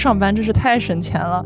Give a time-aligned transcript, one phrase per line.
[0.00, 1.44] 上班真是太省钱了。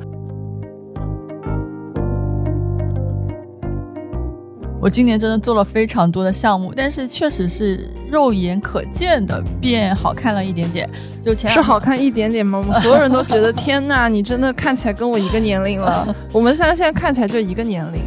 [4.81, 10.89] 我今年真的做了非常多的项目，但是确实是肉眼可见的变好看了一点点。
[11.21, 12.59] 就前是好看一点点吗？
[12.59, 16.15] 我们所有人都觉得天呐，你真的看起来跟我一个年龄了。
[16.33, 18.03] 我们三个现在看起来就一个年龄。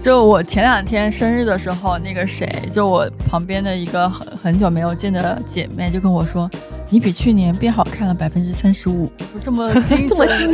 [0.00, 6.50] 就我前两天生日的时候，那个谁，就我旁边的一个很很久没有见的姐妹，就跟我说
[6.90, 9.10] ：“你比去年变好看了百分之三十五。”
[9.42, 10.52] 这么这 么精这么精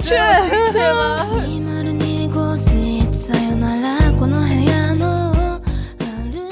[0.00, 0.16] 确
[0.48, 1.26] 精确吗？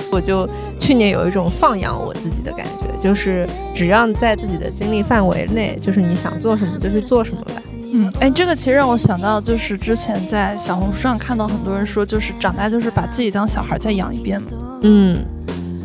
[0.09, 0.48] 我就
[0.79, 7.52] 去年有一种放养我自己的感觉，就是只要在自己的精力范围内，就是你想做什么就去做什么吧。
[7.93, 14.48] 嗯，哎，这个其实让我想到，就是之前在小红书上看到很多人说，就是长大就是把自己当小孩再养一遍嘛。
[14.85, 15.23] 嗯，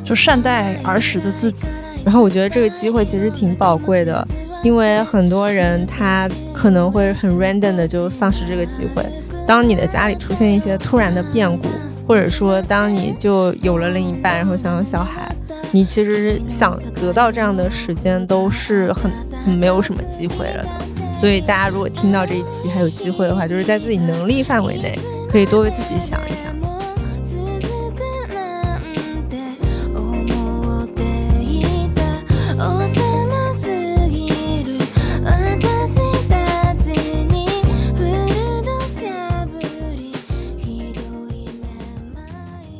[0.01, 1.65] 就善待儿时的自己。
[2.05, 4.27] 然后我觉得这个机会其实挺宝贵的，
[4.63, 9.03] 因为很多人他可能会很 random 的就丧失这个机会。
[9.47, 11.67] 当你的家里出现一些突然的变故。
[12.07, 15.33] 或者说，当你就有了另一半，然后想要小孩，
[15.71, 19.09] 你其实想得到这样的时间都是很
[19.53, 20.69] 没有什么机会了的。
[21.17, 24.99] 所以，大家如果听到这一期还有机会的话，就是在自己能力范围内，
[25.29, 26.53] 可以多为自己想一想。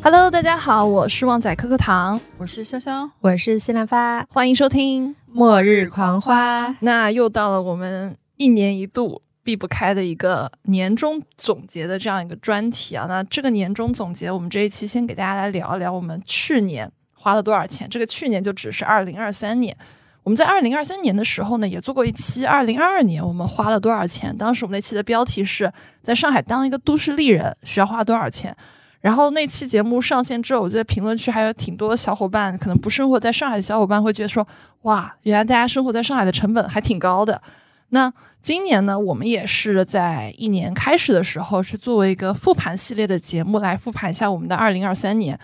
[0.04, 6.70] Hello，大家好，我是旺仔可可糖，我是潇潇，我是西兰花，欢迎收听《末日狂花》。
[6.80, 13.06] 那又到了我们一年一度避不开的一个年终总结的这样一个专题啊。
[13.08, 17.88] 那这个年终总结，我们这一期先给大家来聊一聊我们去年花了多少钱。
[17.88, 19.78] 这个去年就只是二零二三年。
[20.24, 24.36] 我们在二零二三年的时候呢，也做过一期二零二二年我们花了多少钱。
[24.36, 28.58] 当时我们那期的标题是在上海当一个都市丽人需要花多少钱。
[29.02, 34.48] 然后那期节目上线之后，我觉得评论区还有挺多小伙伴，可能不生活在上海的小伙伴会觉得说，
[34.84, 37.42] 哇，原来大家生活在上海的成本还挺高的。
[37.90, 45.38] 那今年呢，我们也是在一年开始的时候，是作为一个复盘系列的节目来复盘一下我们的二零二三年。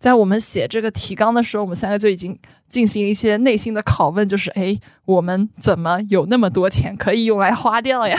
[0.00, 2.36] 在我们写这个提纲的时候，我们三个就已经
[2.68, 8.16] 进行一些内心的拷问，就是，哎，我们怎么有那么多钱可以用来花掉呀？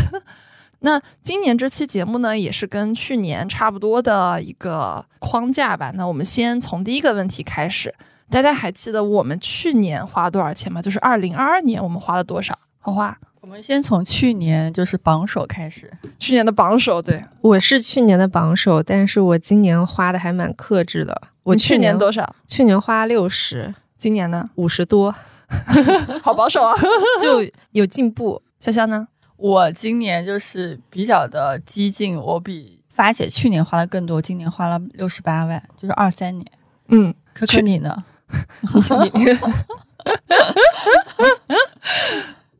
[0.85, 5.91] 那今年这期节目呢，也是跟去年差不多的一个框架吧。
[5.95, 7.95] 那我们先从第一个问题开始，
[8.29, 10.81] 大家还记得我们去年花了多少钱吗？
[10.81, 12.57] 就是二零二二年我们花了多少？
[12.79, 15.89] 花花，我们先从去年就是榜首开始。
[16.19, 21.21] 去年的榜首，对，我是去年的榜首，但是我今年花的还蛮克制的。
[21.43, 22.35] 我去年多少？
[22.45, 24.49] 去年花六十，今年呢？
[24.55, 25.15] 五十多，
[26.21, 26.75] 好保守啊，
[27.21, 28.41] 就有进步。
[28.61, 29.07] 潇潇呢？
[29.43, 36.49] 我今年就是比较的激进，我比发姐去年花了更多，今年花了六十八万，就是二三年。
[36.87, 38.05] 嗯，可可你呢？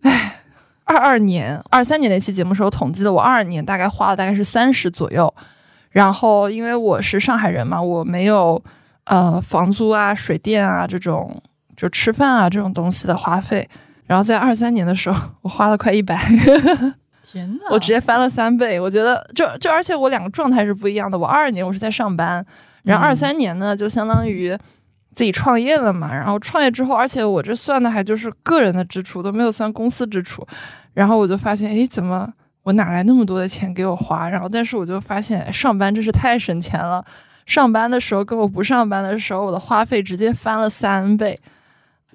[0.01, 0.41] 哎，
[0.83, 5.33] 二二年、二三年那期节目时候统计的，我二二年大概花了大概是三十左右。
[5.91, 8.61] 然后因为我是上海人嘛，我没有
[9.05, 11.41] 呃房租啊、水电啊这种，
[11.77, 13.69] 就吃饭啊这种东西的花费。
[14.05, 16.17] 然后在二三年的时候，我花了快一百，
[17.23, 18.79] 天呐，我直接翻了三倍。
[18.79, 21.17] 我觉得，就就而且我两个状态是不一样的。
[21.17, 22.45] 我二二年我是在上班，
[22.83, 24.55] 然后二三年呢就相当于
[25.13, 26.13] 自己创业了嘛。
[26.13, 30.45] 然后创业之后，而且我这算的还就是个人的支出，都没有算公司支出。
[30.93, 32.31] 然后我就发现，哎，怎么
[32.63, 34.29] 我哪来那么多的钱给我花？
[34.29, 37.03] 然后但是我就发现，上班真是太省钱了。
[37.45, 41.39] 上班的时候跟我不上班的时候，我的花费直接翻了三倍。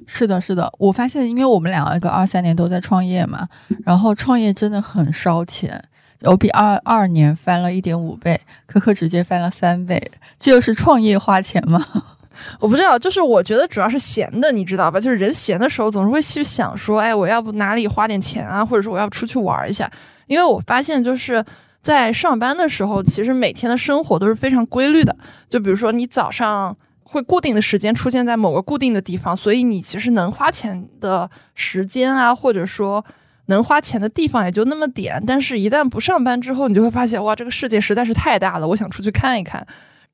[0.07, 3.49] 是的，是的，我发现，因为我们两个二三年都在创业嘛，
[3.85, 5.83] 然后创业真的很烧钱。
[6.23, 11.85] 我比二二年翻了一点五倍，可可直接翻了三倍，这就是创业花钱吗？
[12.59, 14.99] 我不知道，就是我觉得主要是闲的，你知道吧？
[14.99, 19.91] 就是人闲的时候总是会去想说，哎，我要不哪里花点钱啊，或者说我要出去玩一下。
[20.27, 21.45] 因为我发现就是
[21.83, 25.17] 在上班的时候，其实每天的生活都是非常规律的。
[25.49, 26.77] 就比如说你早上。
[27.11, 33.03] 会固定的时间出现在某个固定的地方，所以你其实能花钱的时间啊，或者说
[33.47, 35.23] 能花钱的地方也就那么点。
[35.27, 39.67] 但是，一旦不上班之后，你就会发现，哇，这个世界实在是太大了，我想出去看一看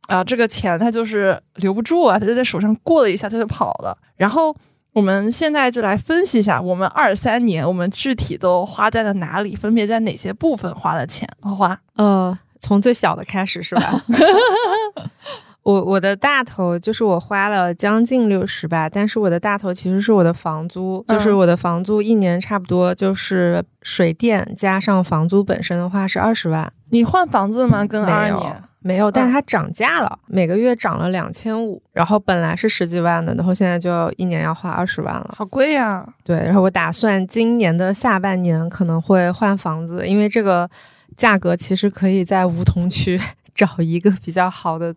[0.06, 0.22] 啊。
[0.22, 3.98] 这个钱它就是留不住啊，它就在手上过了一下，它就跑了。
[4.16, 4.54] 然后，
[4.92, 11.28] 我们现在就来分析一下，我们二三年我们具体都花在了哪里，分别在哪些部分花了钱？
[11.40, 14.04] 花花，呃，从最小的开始是吧？
[15.64, 26.70] 我我的大头就是我花了将近六十吧，但是我的大头其实是我的房租，就是我的房租一年差不多就是水电加上房租本身的话是二十万。
[26.90, 27.84] 你换房子吗？
[27.86, 36.06] 跟二二年没有，但是它涨价了，每个月涨了两千五，然后本来是十几万的，然后现在就一年要花二十万了，好贵呀。
[36.22, 40.68] 对，然后我打算今年的下半年可能会换房子，因为这个
[41.16, 43.18] 价格其实可以在梧桐区。
[43.54, 44.92] 找一个比较好的，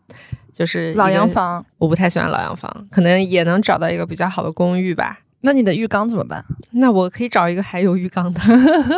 [0.57, 1.63] 就是老洋房。
[1.77, 5.19] 我不太喜欢老洋房，可能也能找到一个比较好的公寓吧。
[5.42, 6.44] 那你的浴缸怎么办？
[6.71, 8.42] 那我可以找一个还有浴缸的，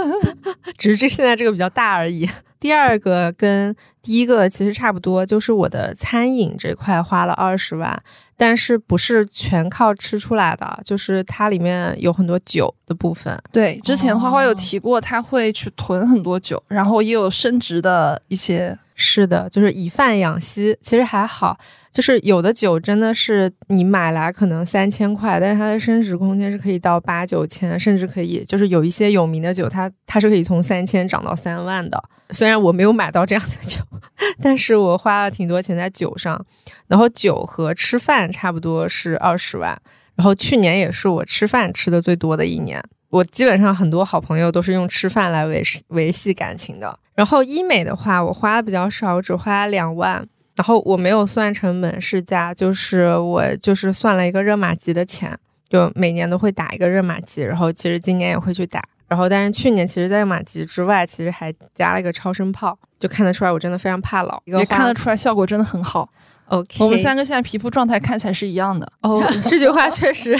[0.79, 2.29] 只是这现在这个比较大而已。
[2.61, 3.75] 第二个跟
[4.09, 8.01] 第一个其实差不多，就是我的餐饮这块花了二十万，
[8.35, 13.39] 但是不是全靠吃出来的，就是它里面有很多酒的部分。
[13.51, 18.75] 对，之前花花有提过，他会去囤很多酒，然后也有升值的一些。
[19.01, 21.57] 是的，就是以贩养吸，其实还好。
[21.89, 32.03] 就是有的酒真的是你买来可能三千块，但是它的升值空间是可以到八九千，甚至可以就是有一些有名的酒，它它是可以从三千涨到三万的。
[32.31, 33.79] 虽然我没有买到这样的酒，
[34.41, 36.43] 但是我花了挺多钱在酒上。
[36.87, 39.79] 然后酒和吃饭差不多是二十万，
[40.15, 42.83] 然后去年也是我吃饭吃的最多的一年。
[43.09, 46.99] 我基本上很多好朋友都是用吃饭来维维系感情的。
[47.15, 50.27] 然后医美的话，我花的比较少，我只花了两万。
[50.55, 55.37] 然后我没有算成门市价，就是我就是算了一个热玛吉的钱，
[55.69, 57.41] 就每年都会打一个热玛吉。
[57.41, 58.83] 然后其实今年也会去打。
[59.09, 66.07] 然后但是去年其实在马吉之外，其实还加了一个超声炮，就看得出来我真的非常怕老，也看得出来效果真的很好。
[66.45, 68.91] OK，我们三个现在皮肤状态看起来是一样的。
[69.01, 70.39] 哦，这句话确实，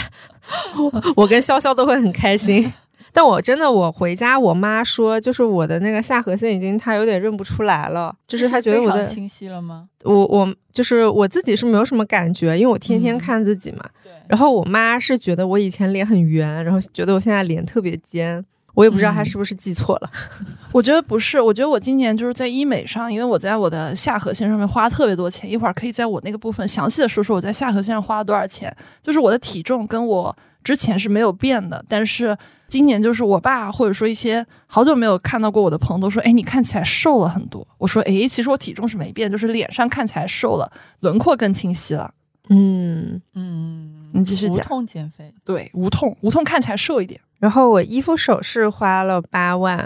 [1.16, 2.71] 我跟潇潇都会很开心。
[3.12, 9.88] 但我真的，我回家，我妈说，就是我的那个下颌线已经，她有点认不出来了，就是她觉得我的清晰了吗？
[10.04, 13.83] 我我就是我自己是没有什么感觉，因为我天天看自己嘛。
[14.04, 14.12] 对。
[14.27, 18.45] 然后我妈是觉得我以前脸很圆，然后觉得我现在脸特别尖。
[18.74, 20.10] 我也不知道他是不是记错了，
[20.71, 28.74] 我觉得不是，我觉得我今年就是在医美上，因为我在我的下颌线上面花特别多钱，一会儿可以在我那个部分详细的说说我在下颌线上花了多少钱。
[29.01, 32.38] 就是我的体重跟我之前是没有变的，但是
[32.68, 37.68] 今年就是我爸或者说一些好久没有看到过我的朋友都说，哎，你看起来瘦了很多。
[37.77, 42.13] 我说，哎，其实我体重是没变，就是脸上看起来瘦了，轮廓更清晰了。
[42.50, 44.57] 嗯嗯，你继续讲。
[44.57, 47.19] 无痛减肥，对，无痛，无痛看起来瘦一点。
[47.39, 49.80] 然后我衣服首饰花了八万，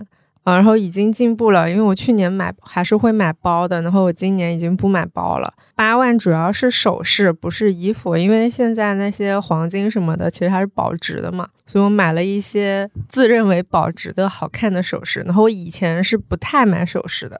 [0.44, 5.54] 啊，然后已经进步了，因为我去年买还是会买包的，然后我今年已经不买包了。
[5.76, 15.22] 八万主要是首饰，不是衣服，因为现在那些黄金什么的其实还是保值的嘛，所以我买了一些自认为保值的好看的首饰。
[15.22, 17.40] 然后我以前是不太买首饰的，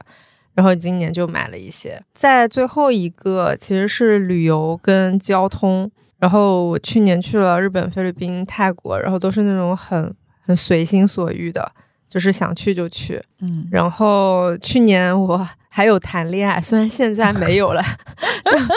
[0.54, 2.02] 然后今年就买了一些。
[2.14, 5.92] 在最后一个其实是旅游跟交通。
[6.24, 10.16] 然后我去年去了日本、菲律宾、泰国，然后都是那种很
[10.46, 11.70] 很随心所欲的，
[12.08, 13.22] 就是想去就去。
[13.42, 17.84] 嗯，然后去年我还有谈恋爱，虽然现在没有了，
[18.46, 18.68] 但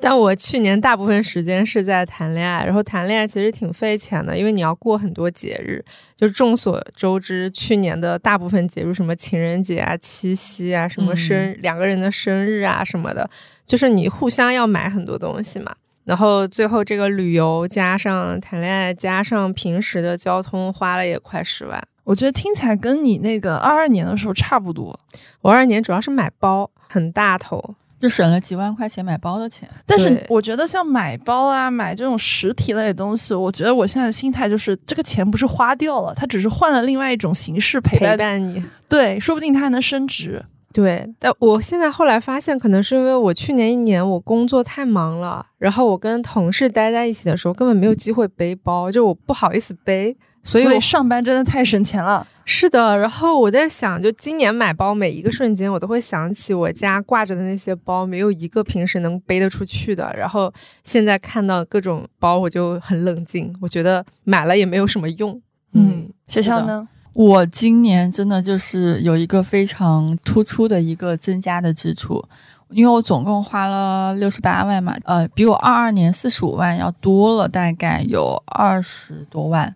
[0.00, 2.64] 但我去年大部分时间是在谈恋爱。
[2.64, 5.84] 然后谈恋爱其实挺费钱的，因为你要过很多节日。
[6.16, 13.30] 就众所周知，去年的大部分节日，什么情人节啊、七夕啊、什么生两个人的生日啊什么的，
[13.64, 15.72] 就是你互相要买很多东西嘛。
[16.06, 24.98] 然后最后这个旅游加上谈恋爱加上平时的交通花了也快十万，我觉得听起来跟你那个二二年的时候差不多。
[25.40, 29.68] 我二二年主要是买包很大头，就省了几万块钱买包的钱。
[29.84, 38.64] 但是我觉得像买包啊买这种实体类的东西，我觉得我现在的心态就是这个钱不是花掉了，它只是换了另外一种形式陪伴你。
[38.88, 40.44] 对，说不定它还能升值。
[40.76, 52.26] 对，但我现在后来发现，可能是因为我去年一年我工作太忙了，然后我跟同事待在一起的时候，根本没有机会背包，就我不好意思背，所以我上班真的太省钱了。
[52.44, 60.14] 是的，然后我在想，就今年买包，每一个瞬间我都会想起我家挂着的那些包，没有一个平时能背得出去的。
[60.14, 60.52] 然后
[60.84, 65.40] 现在看到各种包，我就很冷静，我觉得买了也没有什么用。
[65.72, 66.86] 嗯，学校呢？
[67.16, 72.22] 我今年真的就是有一个非常突出的一个增加的支出，
[72.68, 79.74] 因为我总共花了六十八万嘛，呃，比我二二年四十五万要多了，大概有二十多万。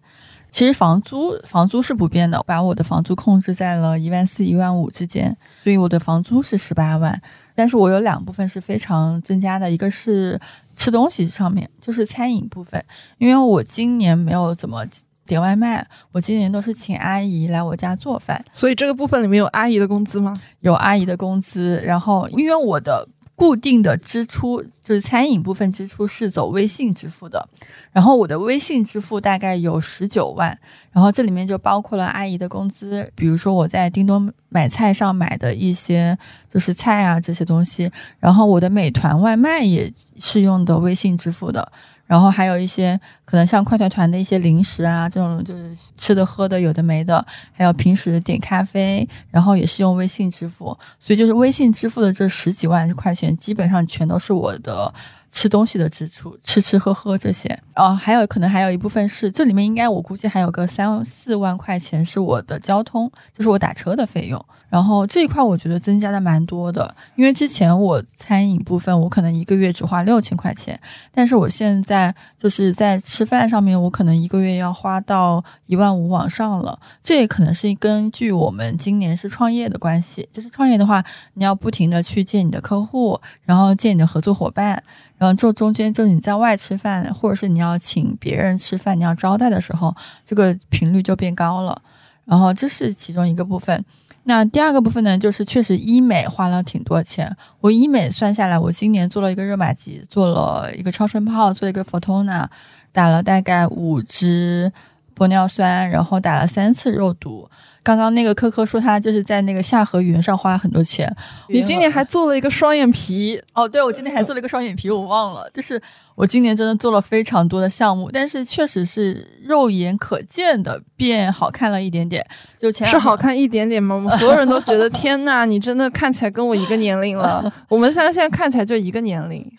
[0.50, 7.22] 其实房租房租是不变的，把我的房租控制在了一万四一万五之间，所以我的房租是十八万。
[7.54, 10.38] 但是我有两部分是非常增加的，一个是
[10.74, 12.84] 吃东西上面，就是餐饮部分，
[13.16, 14.84] 因为我今年没有怎么。
[15.30, 20.40] 点外卖，我今年都是请阿姨来我家做饭，所以这个部分里面有阿姨的工资吗？
[20.58, 27.48] 有阿姨的工资，然后因为我的固定的支出，就是餐饮部分支出是走微信支付的。
[27.92, 30.58] 然后我的微信支付大概有十九万，
[30.90, 36.18] 然后这里面就包括了阿姨的工资，比如说我在叮咚买菜上买的一些
[36.52, 41.72] 就是菜啊这些东西，然后我的美团外卖也是用的微信支付的。
[42.10, 54.92] 然后还有一些可能像快团团的一些零食啊，这种就是吃的喝的有的没的，还有平时点咖啡，然后也是用微信支付，所以就是微信支付的这十几万块钱，基本上全都是我的。
[55.32, 64.44] 吃东西的支出，吃吃喝喝这些，哦，还有可能还有一部分是，这里面应该我估计还有个三四万块钱是我的交通，就是我打车的费用。
[64.70, 70.80] 然后这一块我觉得增加的蛮多的，因为之前我餐饮部分我可能一个月只花六千块钱，
[71.12, 76.78] 但是我现在就是在吃饭上面，我可能一个月要花到一万五往上了。
[77.02, 84.80] 这也可能是根据我们今年是创业的关系，就是创业的话，你要不停的去见你的客户，然后见你的合作伙伴。
[85.18, 91.82] 然后这中间就你在外吃饭，或者是你要请别人吃饭，你要招待的时候，这个频率就变高了。
[92.24, 93.84] 然后这是其中一个部分。
[94.24, 97.34] 那第二个部分呢，就是确实医美花了挺多钱。
[97.60, 102.46] 我医美算下来，我今年做了一个热玛吉，做了一个超声炮，做一个 fortona，
[102.92, 104.70] 打了大概五支
[105.16, 107.48] 玻尿酸，然后打了三次肉毒。
[107.82, 111.10] 刚刚那个科科说他就是在那个下颌缘上花了很多钱。
[111.48, 113.66] 你今年还做了一个双眼皮哦？
[113.66, 115.50] 对，我今年还做了一个双眼皮，我忘了。
[115.54, 115.80] 就是
[116.14, 122.24] 我今年真的做了非常多的项目，但是确实是肉眼可见的变好看了一点点。
[122.58, 123.94] 就前是好看一点点吗？
[123.94, 127.50] 我们所有人都觉得 天呐，你真的看起来跟我一个年龄了。
[127.66, 129.50] 我们三个现在看起来就一个年龄。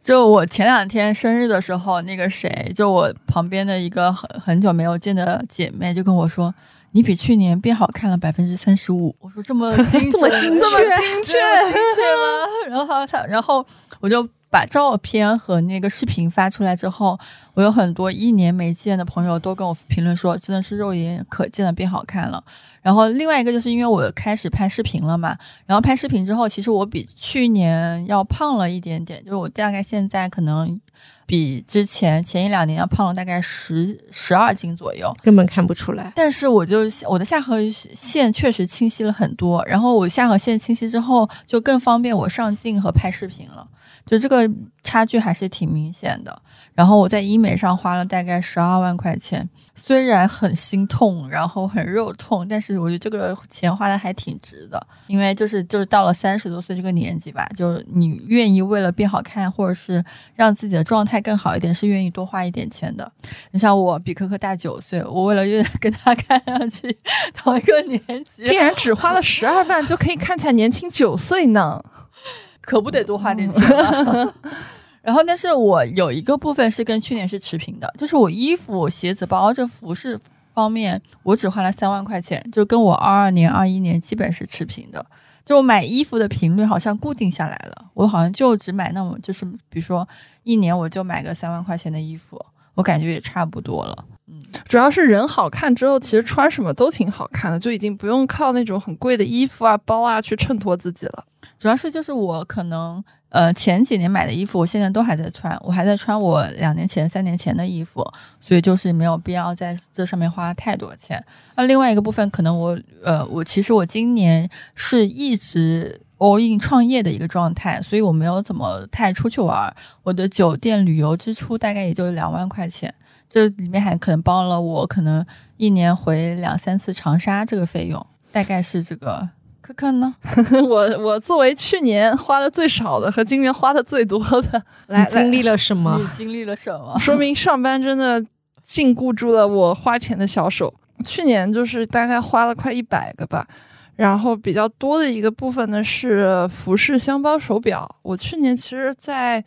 [0.00, 6.54] 就我前两天生日的时候，那个谁，就我旁边的一个很很久没有见的姐妹就跟我说。
[6.92, 12.68] 你比去年变好看了百分之三十五，我说这么 精这么精这么精确精确吗？
[12.68, 13.64] 然后他，然后
[14.00, 17.16] 我就把照片和那个视频发出来之后，
[17.54, 22.42] 我有很多一年没见的朋友都跟我评论说，真的是肉眼可见的变好看了。
[22.82, 30.80] 然后另外一个就是因为我开始拍视频了嘛，然后拍视频之后，其实我比去年要胖了一点点，就是我大概现在可能
[31.26, 36.10] 比之前前一两年要胖了大概十十二斤左右，根本看不出来。
[36.16, 43.68] 但是我就我的下颌线确实清晰了很多，然后我下颌线清晰之后，就更方便我上镜和拍视频了，
[44.06, 44.50] 就这个
[44.82, 46.40] 差距还是挺明显的。
[46.72, 49.50] 然后我在医美上花了大概十二万块钱。
[49.82, 63.10] 虽然很心痛，然后很肉痛，但是我觉得这个钱花的还挺值的，因为就是就是到了三十多岁这个年纪吧，就你愿意为了变好看，或者是让自己的状态更好一点，是愿意多花一点钱的。
[63.52, 66.98] 你像我比可可大九岁，我为了越跟他看上去
[67.32, 71.82] 同一个年纪，竟然只花了十二万就可以看起来年轻九岁呢，
[72.60, 73.66] 可不得多花点钱
[74.04, 74.34] 吗？
[75.02, 80.18] 然后，但是我有一个部分是跟去年是持平的，就是我衣服、鞋子、包这服饰
[80.52, 85.04] 方面，我只花了三万块钱，就跟我二二年、二一年基本是持平的。
[85.42, 90.06] 就买衣服的频率好像固定下来了，我好像就只买那么，就是比如说
[90.44, 92.40] 一年我就买个三万块钱的衣服，
[92.74, 94.04] 我感觉也差不多了。
[94.30, 101.24] 嗯，主要是人好看之后，其实穿什么都挺好看的，就已经不用靠那种很贵的衣服啊、包啊去衬托自己了。
[101.58, 103.02] 主要是就是我可能。
[103.32, 108.04] 呃，前几年买的衣服，我现在都还在穿，我还在穿我两年前、三年前的衣服，
[108.40, 111.24] 所以就是没有必要在这上面花太多钱。
[111.54, 119.72] 那另外一个部分，可能我呃，我其实我今年是一直 all in 创业的一个状态，所以我没有怎么太出去玩。
[120.02, 122.92] 我的酒店旅游支出大概也就两万块钱，
[123.30, 125.24] 这里面还可能包了我可能
[125.56, 129.30] 一年回两三次长沙这个费用，大概是这个。
[129.76, 130.12] 看呢，
[130.68, 134.18] 我我作为去年花的最少的和今年花的最多
[134.50, 135.96] 的， 来经历了什么？
[135.96, 136.94] 你经历了什么？
[136.98, 138.20] 说明上班真的
[138.64, 140.74] 禁锢住了我花钱的小手。
[141.04, 143.46] 去年就是大概花了快一百个吧，
[143.94, 147.94] 然后比较多的一个部分呢是服饰、箱包、手表。
[148.02, 149.40] 我去年其实，在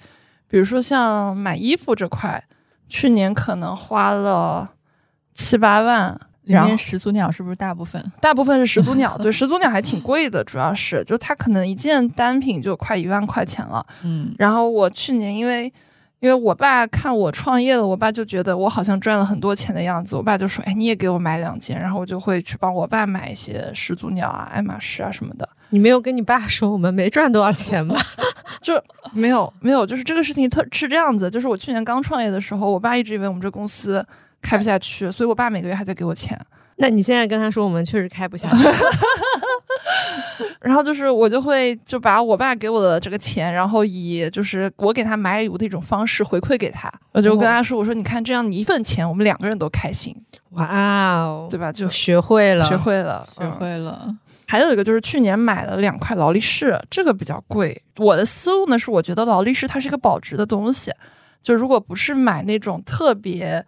[0.48, 2.42] 比如说像买衣服这块，
[2.94, 4.70] 去年可能花了
[5.34, 6.18] 七八万。
[6.44, 8.04] 里面始祖鸟是不是大部分？
[8.20, 13.86] 大部分是始祖鸟， 对，始祖鸟还挺贵的，主要是就它可能一件单品就快一万块钱了。
[14.04, 15.72] 嗯，然后我去年因为
[16.20, 25.48] 因为我爸看我创业了，我爸就觉得我好像赚了很多钱的样子，我爸就说：“哎，你也给我买两件。”然后我就会去帮我爸买一些始祖鸟啊、爱马仕啊什么的。
[25.74, 28.00] 你没有跟你爸说我们没赚多少钱吗？
[28.62, 34.06] 就没有没有，就是这个事情特是这样子，就是我去年刚创业的时候，我爸一直以为我们这公司。
[34.46, 36.38] 开不下去，所以我爸每个月还在给我钱。
[36.75, 38.58] 那你现在跟他说，我们确实开不下去。
[40.60, 46.92] 然后就是我就会就把我爸给我的这个钱，然后以就是我给他买礼物的一种方式回馈给他。
[47.13, 50.13] 我就跟他说：“我说你看，这样你一份钱，我们两个人都开心，
[50.54, 54.16] 哇哦，对吧？”就学会了，学会了，学会了。
[54.48, 57.82] 还有一个就是去年买了两块劳力士，这个比较贵。
[57.98, 60.92] 我的思路呢是，我觉得劳力士它是一个保值的东西，
[61.42, 63.66] 就如果不是买那种特别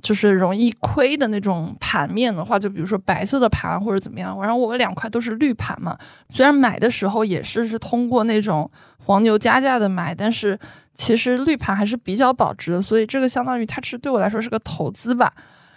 [0.00, 4.40] 就是容易亏的那种盘面的话，就比如说白色的盘或者怎么样。
[4.40, 5.98] 然后我两块都是绿盘嘛，
[6.32, 8.70] 虽然买的时候也是是通过那种
[9.04, 10.58] 黄牛加价的买，但是
[10.94, 15.32] 其实绿盘还是比较保值的，所以这个相当于它是对我来说是个投资吧。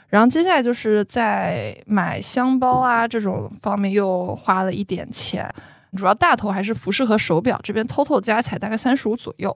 [0.08, 5.52] 然后接下来就是在买箱包啊这种方面又花了一点钱，
[5.98, 9.56] 主要大头还是服饰和手表，这边 total 加起来大概三十五左右。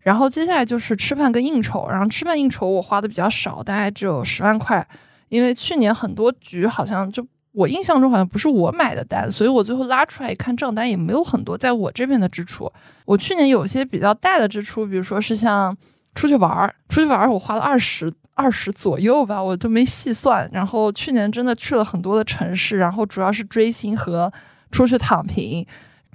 [0.00, 4.86] 然后接下来就是吃饭跟应酬，然后吃饭应酬我花的比较少，大概只有十万块，
[5.28, 12.72] 因为去年很多局好像就我印象中好像不是我买的单，所以我最后拉出来一看账单也没有很多在我这边的支出。
[13.04, 15.76] 我去年有些比较大的支出，比如说是像
[16.14, 18.10] 出去玩儿，出去玩儿我花了二十。
[18.38, 20.48] 二十左右吧，我都没细算。
[20.52, 24.32] 然后去年真的去了很多的城市，然后主要是追星和
[24.70, 25.66] 出去躺平。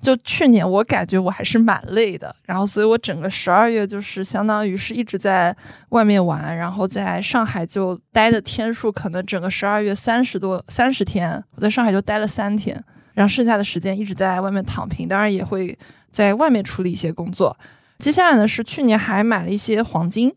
[0.02, 5.56] 就去年我感觉我还是蛮累的，然后所以我整个十二月就是相当于是一直在
[5.90, 12.82] 外面玩，然后在上海就待的天数可能整个十二月三十多三十天，我在上海就待了三天，
[13.14, 15.78] 然后剩下的时间一直在外面躺平，当然也会
[16.12, 17.56] 在外面处理一些工作。
[18.00, 20.34] 接下来呢是去年还买了一些黄金。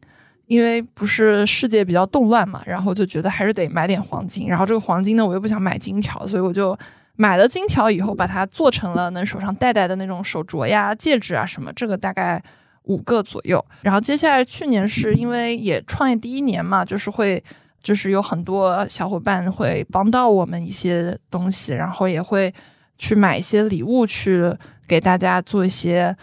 [0.47, 4.47] 因为不是世界比较动乱嘛，然后就觉得还是得买点黄金。
[4.49, 6.79] 然后这个黄金呢，我又不想买金条，所以我就
[7.17, 11.73] 买了金条以后，把它做成了能手上戴戴的那种手镯呀、戒指啊什么。
[11.73, 12.41] 这个大概
[12.85, 13.65] 五个左右。
[13.83, 17.43] 然后接下来去年是因为也创业第一年嘛，就是会
[17.83, 22.55] 就是有很多小伙伴会帮到我们一些东西，然后也会
[22.97, 24.55] 去买一些礼物去
[24.87, 26.17] 给大家做一些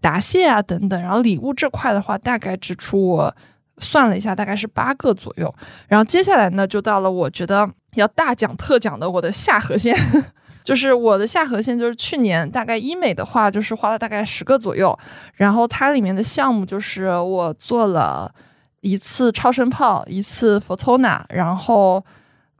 [0.00, 1.02] 答谢啊等等。
[1.02, 3.36] 然后礼物这块的话，大概支出我。
[3.78, 5.54] 算了一下，大概是八个左右。
[5.88, 9.94] 然后接下来呢，就到了我觉得要大讲特讲的我的下颌线，
[10.64, 14.98] 就是我的下颌线，就是去年大概医美的话，就是花了大概十个左右。
[15.34, 18.32] 然后它里面的项目就是我做了
[18.80, 22.02] 一次超声炮，一次 Photona，然后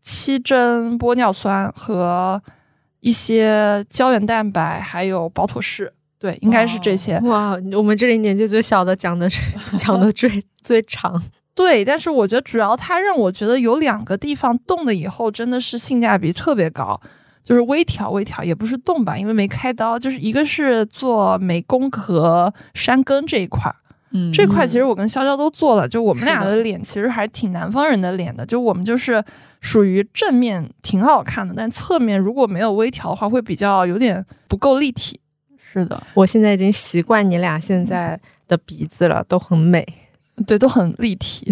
[0.01, 2.43] 七针玻尿酸和
[3.01, 5.94] 一些胶原蛋白，还有保妥适。
[6.25, 7.19] 对，应该是这些。
[7.21, 9.29] 哇，我们这里年纪最小的讲的
[9.77, 11.23] 讲的最最长。
[11.55, 16.99] 对，但是我觉得主要它让我觉得有两个地方动了以后真的是性价比特别高，
[17.43, 23.71] 就是微调微调也不是动吧，因为没开刀，就是一个是做美工和山根这一块。
[24.13, 29.23] 嗯，这块其实我跟潇潇都做了，就我们俩的脸其实还挺南方人的脸的，就我们就是
[29.61, 35.21] 属于正面挺好看的，但侧面如果没有微调的话，会比较有点不够立体。
[35.67, 39.85] 是的，我现在已经习惯你俩现在的鼻子了，都很美，
[40.47, 41.51] 对，都很立体。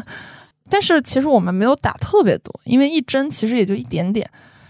[0.70, 4.28] 但是其实我们没有打特别多，因为一针其实也就一点点。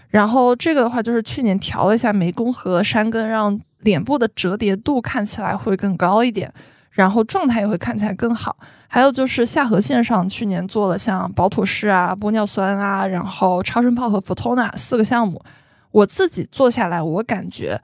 [0.09, 6.53] 然后这个的话，就是去年调了一下眉弓和山根，让脸部的折叠度看起来会更高一点，
[6.91, 8.55] 然后状态也会看起来更好。
[8.87, 15.41] 还有就是下颌线上，去年做了像保妥适啊、玻尿酸啊，然后超声炮和 Photona 四个项目，
[15.89, 17.81] 我自己做下来，我感觉。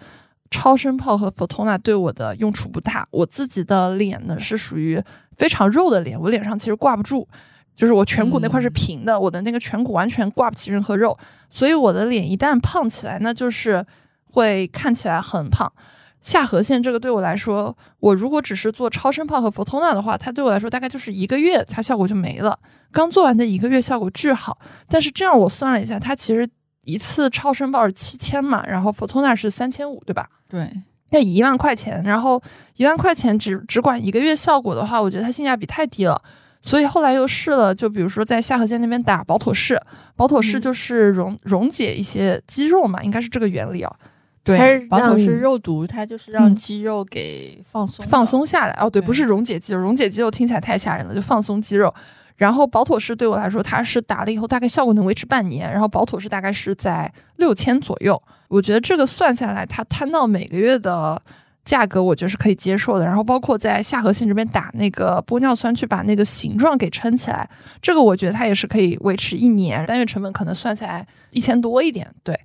[0.51, 5.01] 超声炮和 Photona 对我的用处不大，我自己的脸呢是属于
[5.37, 7.27] 非常肉的脸，我脸上其实挂不住，
[7.75, 11.17] 就是我颧骨那块是平的，我的那个颧骨完全挂不起任何肉，
[11.49, 13.85] 所以我的脸一旦胖起来，那就是
[14.25, 15.71] 会看起来很胖。
[16.19, 22.57] 下颌线这个对我来说，我如果只是做超声炮和 Photona 的话，它对我来说大概就是一个月，它效果就没了。
[22.91, 24.57] 刚做完的一个月效果巨好，
[24.89, 26.49] 但是这样我算了一下，它其实。
[26.89, 30.27] 一次超声炮是七千嘛，然后 Photona 是三千五，对吧？
[30.49, 30.67] 对，
[31.11, 32.41] 那一万块钱，然后
[32.77, 36.21] 一万块钱只只管一个月效果的话，我觉得它性价比太低了。
[36.61, 39.81] 所以后来又试了，就比如说在下颌线那边打保妥适，
[40.15, 43.95] 保妥适就是溶溶解一些肌肉嘛，应该是这个原理啊。
[44.43, 48.73] 对，保妥适肉毒，它就是让肌肉给放松放松下来。
[48.73, 51.93] 哦，对，不是溶解肌肉，溶解肌肉听起来太吓人了，就放松肌肉。
[52.39, 55.69] 然后保妥适对我来说，它是打了以后大概效果能维持半年。
[55.69, 61.21] 然后保妥适大概是在六千左右，我觉得这个算下来，它摊到每个月的
[61.65, 63.03] 价格，我觉得是可以接受的。
[63.03, 67.47] 然后包括在下颌线这边打那个玻尿酸，去把那个形状给撑起来，
[67.81, 72.07] 这个我觉得它也是可以维持一年，单月成本可能算下来一千多一点。
[72.23, 72.39] 对，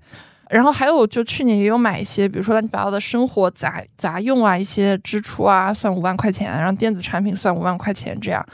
[0.50, 8.44] 然后还有就去年也有买一些，比如说乱七八糟的生活杂杂用啊，一些支出啊，算五万块钱，然后电子产品算五万块钱这样。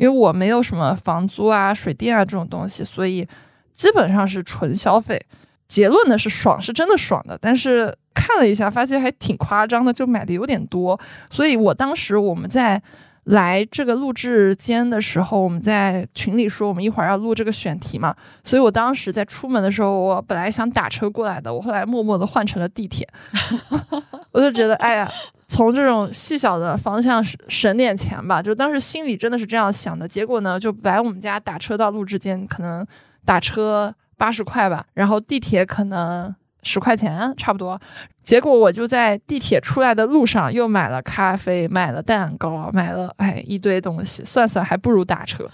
[0.00, 3.28] 因为我没有什么房租啊、水电啊这种东西，所以
[3.74, 5.20] 基本上是纯消费。
[5.68, 7.38] 结论呢是爽，是真的爽的。
[7.38, 10.98] 但是看了一下，发现还挺夸张的，就买的有点多。
[11.30, 12.82] 所以我当时我们在
[13.24, 23.06] 来这个录制间的时候，我们在群里说我们一会儿要录这个选题嘛，所以我当时在出门的时候，我本来想打车过来的，我后来默默的换成了地铁。
[24.32, 25.12] 我就觉得，哎呀，
[25.50, 30.06] 从这种细小的方向省省点钱吧，就当时心里真的是这样想的。
[30.06, 32.86] 结果呢，就来我们家打车到录制间，可能
[33.24, 36.32] 打车八十块吧，然后地铁可能
[36.62, 37.78] 十块钱差不多。
[38.22, 45.50] 结果我就在地铁出来的路上又买了咖啡，买了蛋糕，买了哎一堆东西，算算还不如打车。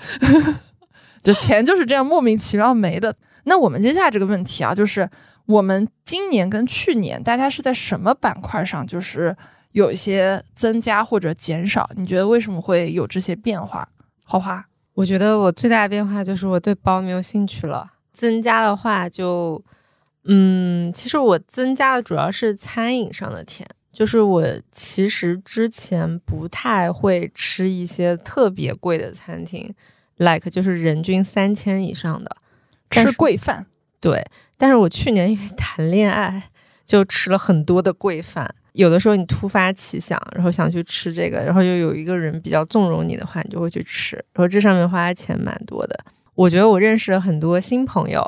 [1.24, 3.16] 就钱就是这样莫名其妙没的。
[3.44, 5.09] 那我们接下来这个问题啊，就是
[5.46, 9.37] 我们今年跟去年大家是在什么板块上，就是
[9.72, 11.88] 有一些增加或者减少？
[11.96, 13.88] 你觉得为什么会有这些变化？
[14.24, 17.92] 花花，我觉得我最大的变化就是我对包没有兴趣了。
[18.12, 19.64] 增加的话就。
[20.28, 29.72] 嗯，其实我增加的主要是餐饮上的甜，就是我其实之前不太会吃一些特别贵的餐厅
[30.16, 32.37] ，like 就是人均三千以上的
[32.90, 33.66] 吃贵饭。
[34.00, 34.24] 对，
[34.56, 36.50] 但是我去年因为 谈恋爱，
[36.85, 38.54] 就吃了很多的贵饭。
[38.72, 44.16] 有的时候你突发奇想，然后想去吃这个，然后又有一个人比较纵容你的话，你就会去吃。
[44.35, 45.98] 然后这上面花钱蛮多的。
[46.35, 48.22] 我觉得我认识了很多新朋友。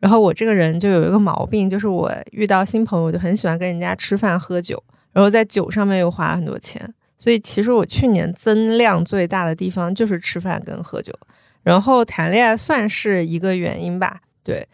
[0.00, 4.80] 然后我这个人就有一个毛病，就是我遇到新朋友就很喜欢跟人家吃饭喝酒，
[5.12, 6.94] 然后在酒上面又花了很多钱。
[7.16, 11.12] 所以其实我去年增量最大的地方就是吃饭跟喝酒，
[11.64, 14.20] 然后谈恋爱算是一个原因吧。
[14.44, 14.64] 对，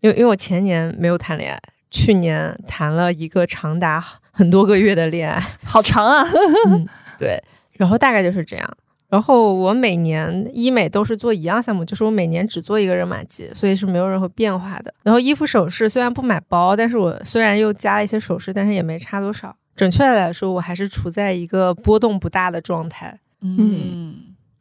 [0.00, 1.60] 因为因为我前年没有谈恋爱，
[1.90, 6.24] 去年谈了一个长达很多个月的恋爱， 好长啊。
[7.18, 7.42] 对，
[7.74, 8.76] 然后大概就是这样。
[9.08, 14.94] 然后我每年医美都是做一样项目，就是我每年只做一个热玛吉，所以是没有任何变化的。
[15.02, 19.54] 然后衣服首饰虽然不买包，但是我虽然又加了一些首饰，但是也没差多少。
[19.74, 23.18] 准确的来说，我还是处在一个波动不大的状态。
[23.40, 24.14] 嗯，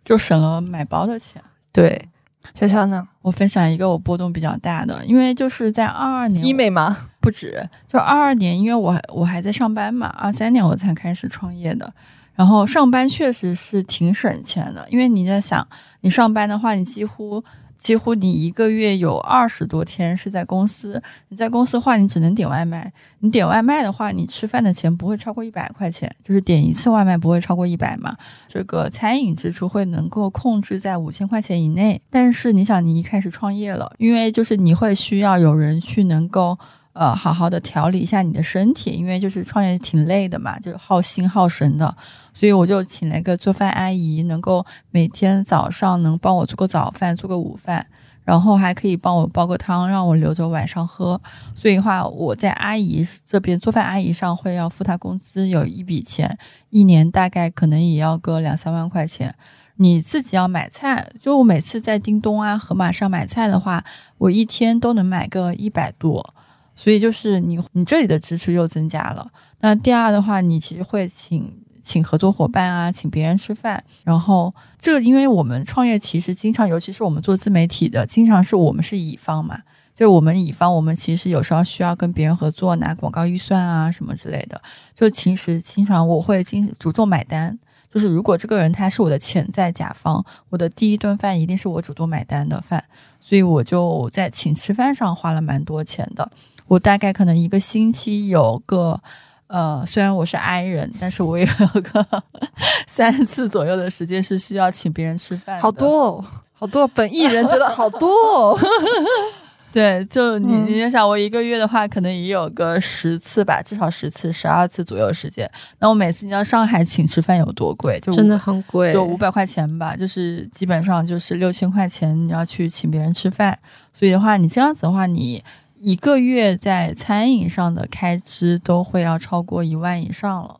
[0.03, 1.39] 就省了买包的钱。
[1.71, 2.09] 对，
[2.57, 3.07] 潇潇呢？
[3.21, 6.97] 我分享一个我波动比较大的，因为就是在二二年医美吗？
[7.19, 11.93] 不止，就二二年，因为我我还在上班嘛，二三年我才开始创业的。
[12.35, 15.67] 然后上班确实是挺省钱的，因为你在想，
[16.01, 17.43] 你上班的话，你几乎
[17.79, 21.01] 几乎你一个月有二十多天是在公司。
[21.29, 22.93] 你在公司的话，你只能点外卖。
[23.19, 28.15] 你点外卖的话，你吃饭的钱不会超过一百块钱，就是点一次外卖不会超过一百嘛。
[28.47, 31.99] 这个餐饮支出会能够控制在五千块钱以内。
[32.09, 36.59] 但是你想，你一开始创业了，因为就是你会需要有人去能够。
[36.99, 41.95] 呃，好好的调理一下你的身体，因为就是创业挺累的嘛，就是耗心耗神的，
[42.33, 47.87] 所以我就请了一个做饭阿姨，能够每天早上能帮我做个早饭，做个午饭，
[48.25, 51.21] 然后还可以帮我煲个汤，让我留着晚上喝。
[51.55, 56.37] 所以话，我在阿姨这边做饭阿姨上会要付她工资，有一笔钱，
[56.69, 59.33] 一年大概可能也要个两三万块钱。
[59.77, 63.85] 你自己要买菜，就我每次在叮咚啊、盒马上买菜的话，
[64.17, 66.33] 我一天都能买个一百多。
[66.79, 69.29] 所以就是你，你这里的支出又增加了。
[69.59, 73.83] 那第二的话，你其实会请请合作伙伴啊，请别人吃饭。
[74.05, 79.59] 然后这个，因为我们创业其实经常，尤其是我们做自媒体的，经常是我们是乙方嘛。
[79.93, 84.61] 就我们乙方，我们其实有时候需要跟别人合作拿广告预算啊什么之类的。
[84.95, 87.59] 就其实经常我会经主动买单。
[87.91, 92.81] 就是如果这个人他是我的潜在甲方，我的第一顿饭一定是我主动买单的饭。
[93.19, 96.31] 所以我就在请吃饭上花了蛮多钱的。
[96.69, 99.01] 我大概可能一个星期有个，
[99.47, 102.05] 呃，虽然我是 I 人，但是我也有个
[102.85, 105.59] 三次左右的时间是需要请别人吃饭。
[105.59, 108.59] 好多哦，好多，本艺人觉得好多哦。
[109.73, 115.49] 对，就你你就想，我一个月的话，可能也有个十次吧，至少十次、十二次左右时间。
[115.79, 117.99] 那我每次你知道上海请吃饭有多贵？
[117.99, 123.57] 就真的很贵，就五百块钱吧，就是基本上就是六千块钱，你要去请别人吃饭。
[123.91, 125.43] 所以的话，你这样子的话，你。
[125.79, 130.59] 一个月在餐饮上的开支都会要超过一万以上了，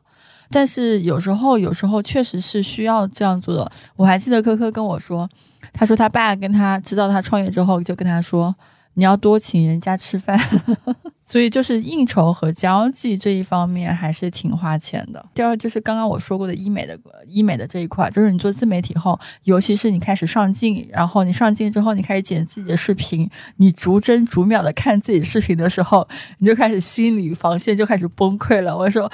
[0.50, 3.72] 但是有时候有时候确实是需要这样做的。
[3.96, 5.30] 我还记得科科跟我说，
[5.74, 8.56] 他说他爸跟他知道他创业之后，就跟他说。
[8.96, 10.38] 你要多请人家吃饭，
[11.22, 15.26] 所以就是应酬和交际这一方面还是挺花钱的。
[15.34, 26.08] 第二就是刚刚我说过的医美的医美的这一块，就是你做自媒体后，尤其是你开始上镜，然后你上镜之后，你开始剪自己的视频，你逐帧逐秒的看自己视频的时候，
[26.40, 28.76] 你就开始心理防线就开始崩溃了。
[28.76, 29.10] 我说，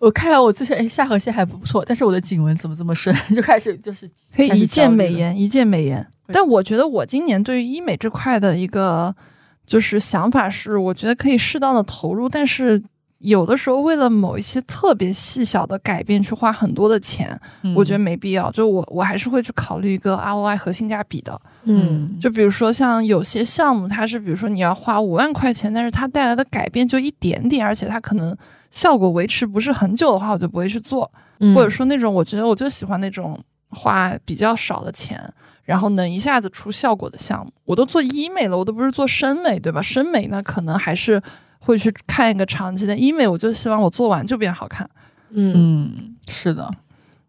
[0.00, 3.14] 我看到我之前哎下颌线还不错，但是我的颈纹怎么这么深？
[3.36, 6.04] 就开始就是可以一键美颜，一键美颜。
[6.32, 9.14] 但我觉得我今年对于医美这块的一个
[9.66, 12.82] 就是想法是，我觉得可以适当的投入，但是
[13.18, 17.38] 有的时候为了某一些特别细小的改变去花很多的钱，
[17.76, 18.50] 我觉得没必要。
[18.52, 21.38] 就我我还是会去考虑一个 ROI 和性价比的。
[21.64, 28.34] 嗯，就比如说像有些项目，它是比如说你要花五万块钱，但是它带来的改变就一点点，而且它可能
[28.70, 31.10] 效果维持不是很久的话，我就不会去做。
[31.42, 33.38] 嗯或者说那种我觉得我就喜欢那种
[33.70, 35.18] 花比较少的钱，
[35.64, 37.50] 然后能一下子出效果的项目。
[37.64, 39.80] 我都做医美了，我都不是做深美，对吧？
[39.80, 41.22] 深美那，可能还是
[41.58, 44.88] 会去看一个长期的医美，我就希望我做完就变好看。
[45.30, 46.70] 嗯嗯，是的，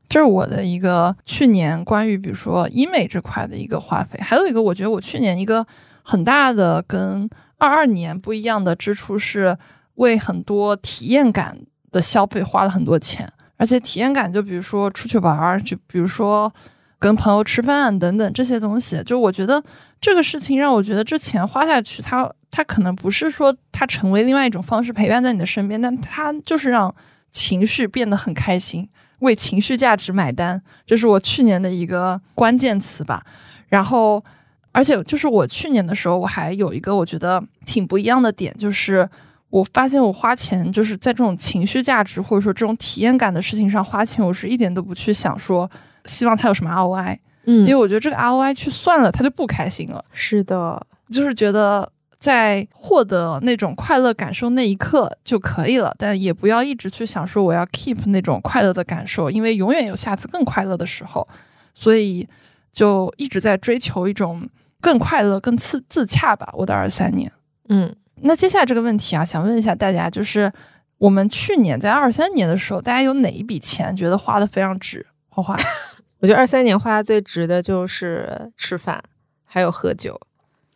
[0.10, 5.66] 这是我的一个去年关于比如说医美这块的一个花费，还有一个我觉得我去年一个
[6.04, 9.58] 很大的跟二二年不一样的支出是
[10.02, 11.58] 为很多体验感
[11.92, 16.52] 的消费花了很多钱，而且体验感就比如说出去玩儿，就比如说
[17.00, 19.64] 跟朋友吃饭等等这些东西，就我觉得
[20.00, 26.94] 这个事情让我觉得这钱花下去，它它可能不是说它成为另外一种方式陪伴在你的身边，但它就是让
[27.32, 28.90] 情绪变得很开心。
[29.20, 33.24] 为情绪价值买单，这是我去年的一个关键词吧。
[33.70, 34.24] 然后，
[34.72, 39.08] 而且就是我去年的时候，我还有一个我觉得挺不一样的点，就是
[39.52, 45.70] 我发现我花钱就是在这种情绪价值或者说这种体验感的事情上花钱，我是一点都不去想说
[46.06, 47.60] 希望它有什么 ROI，嗯。
[47.60, 51.92] 因为我觉得这个 ROI 去算了，他就不开心了，是的，就是觉得。
[52.22, 61.28] 在获得那种快乐感受那一刻就可以了，但也不要一直去想说我要 keep 那种快乐的感受，因为永远有下次更快乐的时候，
[61.74, 62.30] 所以
[62.72, 64.48] 就一直在追求一种
[64.80, 66.48] 更快乐、更自自洽吧。
[66.54, 67.32] 我的二三年，
[67.70, 70.52] 嗯那接下来这个问题啊，想问一下大家，就是
[70.98, 75.06] 我们去年在二三年的时候，大家有哪一笔钱觉得花的非常值？
[75.30, 75.56] 花花，
[76.20, 79.02] 我觉得二三年花的最值的就是吃饭，
[79.46, 80.20] 还有喝酒。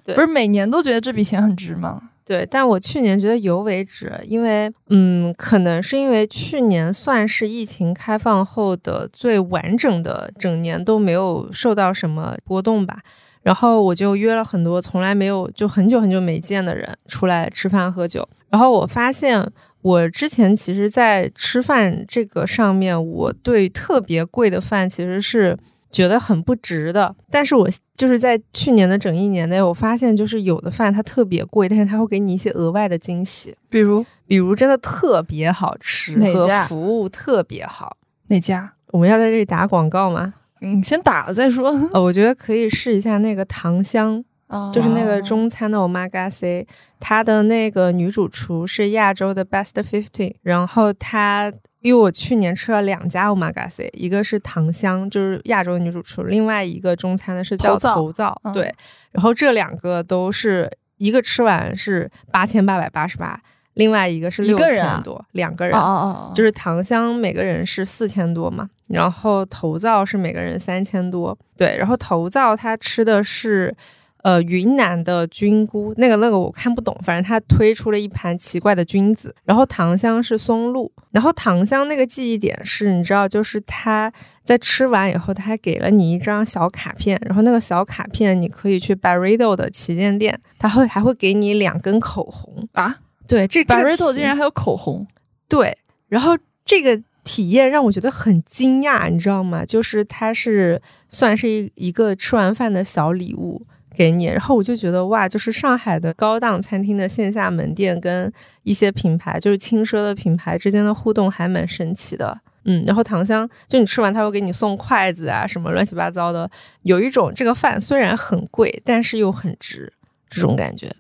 [0.04, 2.12] 对不是每年都觉得这笔钱很值吗？
[2.24, 13.00] 对，但我去年觉得尤为值，因为嗯，可能是因为去年算是疫情开放后的最完整的整年都没有受到什么波动吧。
[13.46, 18.28] 然后我就约了很多从来没有就很久很久没见的人出来吃饭喝酒。
[18.50, 19.48] 然后我发现，
[19.84, 25.56] 我之前其实，在吃饭这个上面，我对特别贵的饭其实是
[25.92, 27.16] 觉得很不值的。
[27.30, 37.98] 但是我就是在去年的整一年内，我发现就是有的饭它特别贵，但是它会给你一些额外的惊喜，比如比如真的特别好吃和服务特别好。
[38.30, 38.74] 哪家？
[38.88, 40.34] 我们要在这里打广告吗？
[40.66, 41.70] 你先打了再说。
[41.94, 44.24] 呃，我觉得可以试一下那个糖香，
[44.74, 46.66] 就是那个哦中餐的 omakase，
[47.00, 51.52] 它的那个女主厨是亚洲的 best fifty，然后她。
[51.82, 58.74] 因为我去年吃了两家 omakase，一个是糖香，就是亚洲女主厨，另外一个中餐的是叫头灶对。
[59.12, 63.40] 然后这两个都是一个吃完是八千八百八十八，
[63.76, 64.96] 另外一个是一六个人啊？
[64.96, 65.78] 千多，两个人。
[65.78, 73.76] 哦哦哦，就是是糖香每个人是四千多嘛，然后头灶是每个人三千多，对，然后头灶他吃的是
[74.22, 95.06] 呃云南的菌菇，那个那个我看不懂，反正他推出了一盘奇怪的菌子，然后糖香是松露，然后糖香那个记忆点是你知道，就是他在吃完以后，他还给了你一张小卡片，然后那个小卡片你可以去 Barredo 的旗舰店，他会还会给你两根口红，啊对，这这个，Barreto 竟然还有口红，
[95.48, 99.66] 对，然后这个体验让我觉得很惊讶，你知道吗？
[99.66, 108.32] 就是它是算是一一个吃完饭的小礼物给你，然后我就觉得哇，就是上海的高档餐厅的线下门店跟
[108.64, 112.40] 一些品牌，就是轻奢的品牌之间的互动还蛮神奇的。
[112.66, 116.50] 嗯，然后糖香就你吃完，他会给你送筷子啊，什么乱七八糟的，
[116.82, 119.92] 有一种这个饭虽然很贵，但是又很值
[120.30, 120.92] 这种感觉。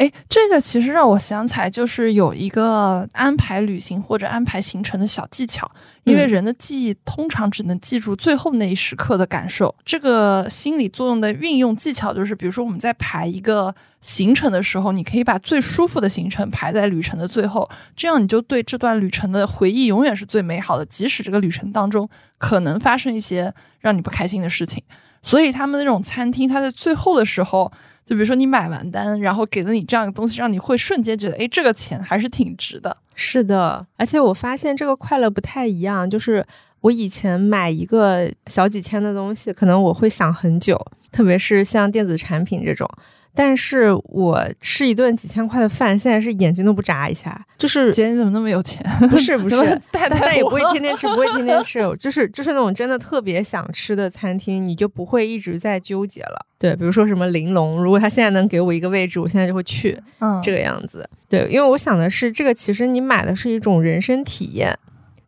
[0.00, 5.70] 哎，这个其实让我想起来，就是有一个安排旅行或者安排行程的小技巧，
[6.04, 9.74] 因为嗯人的记忆通常只能记住最后那一时刻的感受。
[9.84, 22.08] 这个心理作用的运用技巧就是，比如说我们在排一个行程的时候，你可以把最舒服的行程排在旅程的最后，这样你就对这段旅程的回忆永远是最美好的，即使这个旅程当中
[22.38, 24.82] 可能发生一些让你不开心的事情。
[25.22, 27.70] 所以他们那种餐厅，它在最后的时候。
[28.10, 32.96] 就比如说你买完单，然后给了你这样的东西，让你会瞬间觉得，哎，这个钱还是挺值的。
[33.14, 36.44] 是的，而且我发现这个快乐不太一样，就是
[36.80, 40.76] 我以前买一个小几千的东西，可能我会想很久，
[41.12, 42.90] 特别是像电子产品这种。
[43.32, 47.46] 但是我吃一顿几千块的饭，现在是眼睛都不眨一下。
[47.56, 48.84] 就是姐，你怎么那么有钱？
[49.08, 49.56] 不是 不是，
[49.92, 51.80] 但但也不会天天吃，不会天天吃。
[51.96, 56.44] 就是就是那种真的特别想吃的餐厅，你就不会一直在纠结了。
[56.58, 59.96] 对，比如说什么玲珑，如果他现在能给我一个位置，我现在就会去。
[60.18, 61.08] 嗯，这个样子。
[61.28, 64.76] 对，因为我想的是，这个其实你买的是一种人生体验。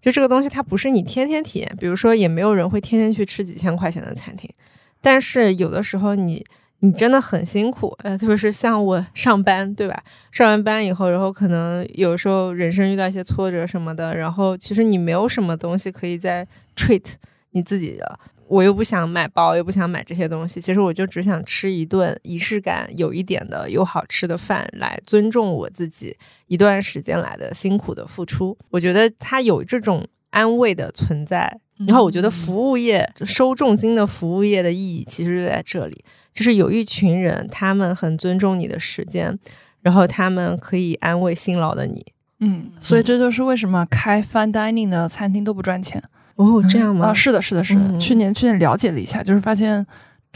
[0.00, 1.76] 就这个东西，它不是你天天体验。
[1.78, 4.50] 比如说，也没有人会天天去吃几千块钱的餐厅。
[5.00, 6.44] 但是有的时候你。
[6.84, 10.02] 你真的很辛苦，呃，特别是像我上班，对吧？
[10.32, 16.44] 上完班以后，然后可能有时候人生遇到一些挫折什么的，然后其实你没有什么东西可以再
[16.76, 17.14] treat
[17.52, 18.18] 你自己的。
[18.48, 26.16] 我又不想买包，又不想买这些东西，其实我就只想吃一顿仪式感有一点的又好吃的饭，来尊重我自己
[26.48, 28.58] 一段时间来的辛苦的付出。
[28.70, 31.60] 我觉得它有这种安慰的存在。
[31.86, 36.04] 然后我觉得服务业收重金的服务业的意义其实就在这里。
[36.32, 39.38] 就是有一群人，他们很尊重你的时间，
[39.82, 42.04] 然后他们可以安慰辛劳的你。
[42.40, 46.02] 嗯，所以这就是为什么开 fine dining 的餐厅都不赚钱。
[46.36, 47.08] 哦，这样吗？
[47.08, 47.96] 啊，是的，是的，是的。
[47.98, 49.86] 去年去年了解了一下，就是发现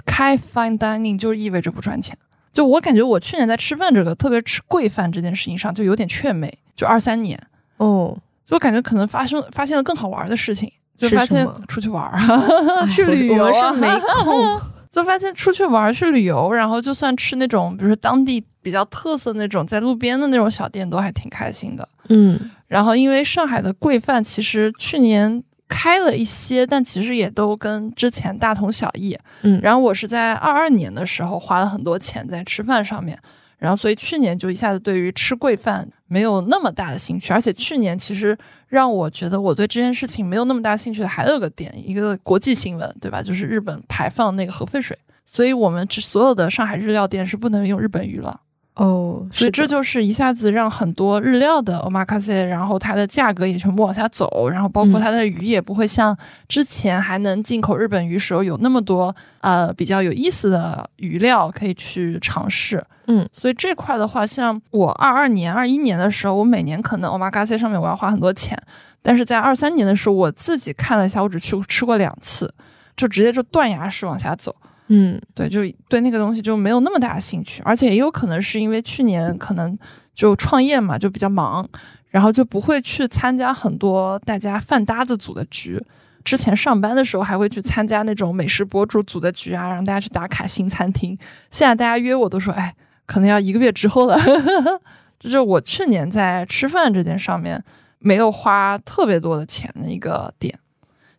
[0.05, 2.17] 开 fine dining 就意味着不赚钱。
[2.53, 6.59] 就我感觉，我去年在吃饭这个，特别吃贵饭这件事情上，就有点雀美。
[6.77, 7.43] 就二三年，
[7.79, 12.13] 哦，就感觉可能发生发现了更好玩的事情，就发现出去玩，
[12.89, 13.89] 去旅游是没
[14.23, 14.61] 空。
[14.97, 21.87] 就发现出去玩去旅游，然后就算吃那种，比如说当地比较特色那种，在路边的那种小店，都还挺开心的。
[22.09, 29.15] 嗯，然后因为上海的贵饭其实去年开了一些，但其实也都跟之前大同小异。
[29.43, 33.19] 嗯，然后我是在二二年的时候花了很多钱在吃饭上面。
[33.59, 38.37] 然后，所以去年就一下子对于吃贵饭没有那么大的兴趣，而且去年其实
[38.69, 43.23] 让我觉得我对这件事情没有那么大兴趣的还有个点，一个国际新闻，对吧？
[43.23, 48.40] 就是日本排放那个核废水，所以我们这所有的上海日料店是不能用日本鱼了。
[48.77, 56.15] 哦，所以这就是一下子让很多日料的 omakase，然后它的价格也全部往下走，然后包括它的鱼也不会像
[56.47, 62.85] 之前还能进口日本鱼时候有那么多呃比较有意思的鱼料可以去尝试。
[63.07, 68.61] 嗯，所以这块的话，像我二二年、二一年的时候，我每年可能 omakase 上面我要花很多钱，
[69.01, 72.53] 但是在二三年的时候，我自己看了一下，我只去吃过两次，
[72.95, 74.55] 就直接就断崖式往下走。
[74.88, 79.77] 嗯，对，就对那个东西就没有那么大兴趣，而且也有可能是因为去年可能
[80.14, 81.68] 就创业嘛，就比较忙，
[82.11, 85.83] 然后就不会去参加很多大家饭搭子组的局。
[86.25, 91.16] 之前上班的时候还会去参加那种美食博主组的局啊，让大家去打卡新餐厅。
[91.51, 92.75] 现在大家约我都说，哎，
[93.07, 94.18] 可能要一个月之后了。
[95.18, 97.62] 这是我去年在吃饭这件上面
[98.01, 100.59] 没有花特别多的钱的一个点。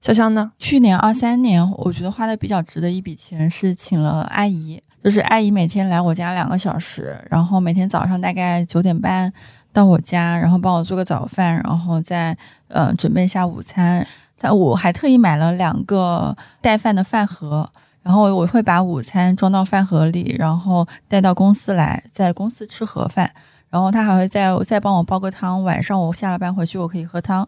[0.08, 0.52] 潇潇呢？
[0.58, 9.32] 去年二三年，我觉得花的比较值的一笔钱是请了阿姨，就是阿姨每天来我家两个小时，然后每天早上大概九点半
[9.74, 12.38] 到我家，然后帮我做个早饭，然后再
[12.70, 14.06] 呃准备一下午餐。
[14.39, 17.67] 但我还特意买了两个带饭的饭盒，
[18.04, 23.32] 然后我会把午餐装到饭盒里，然后带到公司来，在公司吃盒饭。
[23.70, 27.46] 然后他还会再再帮我煲个汤，晚上我下了班回去我可以喝汤。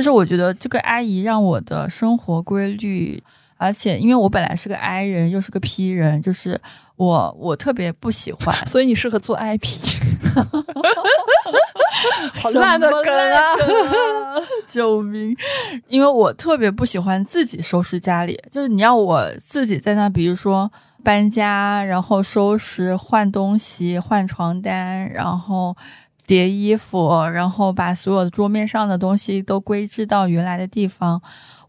[0.00, 3.22] 就是我觉得这个阿姨让我的生活规律，
[3.58, 6.58] 而且因为我本来是个 I 人，又是个 P 人，就是
[6.96, 9.60] 我我特别不喜欢，所以你适合做 IP。
[12.40, 13.54] 好烂的梗啊！
[14.66, 15.36] 救命！
[15.88, 20.72] 因为我特别不喜欢自己收拾家里，就是你要我自己在那，比如说。
[21.02, 25.74] 搬家，然后收拾、换东西、换床单，然后
[26.30, 31.20] 叠衣服，然后把所有的桌面上的东西都归置到原来的地方。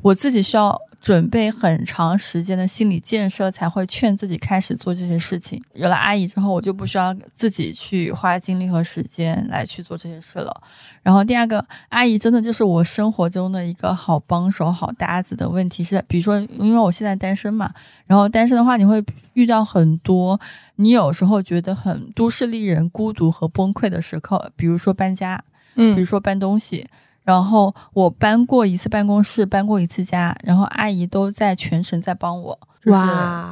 [0.04, 0.80] 我自己需要。
[1.02, 5.60] 准备很长时间的心理建设，才会劝自己开始做这些事情。
[5.74, 10.62] 有了阿姨之后，我就不需要自己去花精力和时间来去做这些事了。
[11.02, 17.74] 然后第二个，阿姨真的就是我生活中的一个好帮手、好搭子的问题是，比如说，因为我现在单身嘛，
[18.06, 20.40] 然后单身的话，你会遇到很多
[20.76, 26.88] 你有时候觉得很都市丽人、孤独和崩溃的时刻，比如说搬家，嗯，比如说搬东西。
[27.24, 33.00] 然后我搬过一次办公室，搬过一次家，然后阿姨都在全程在帮我，就是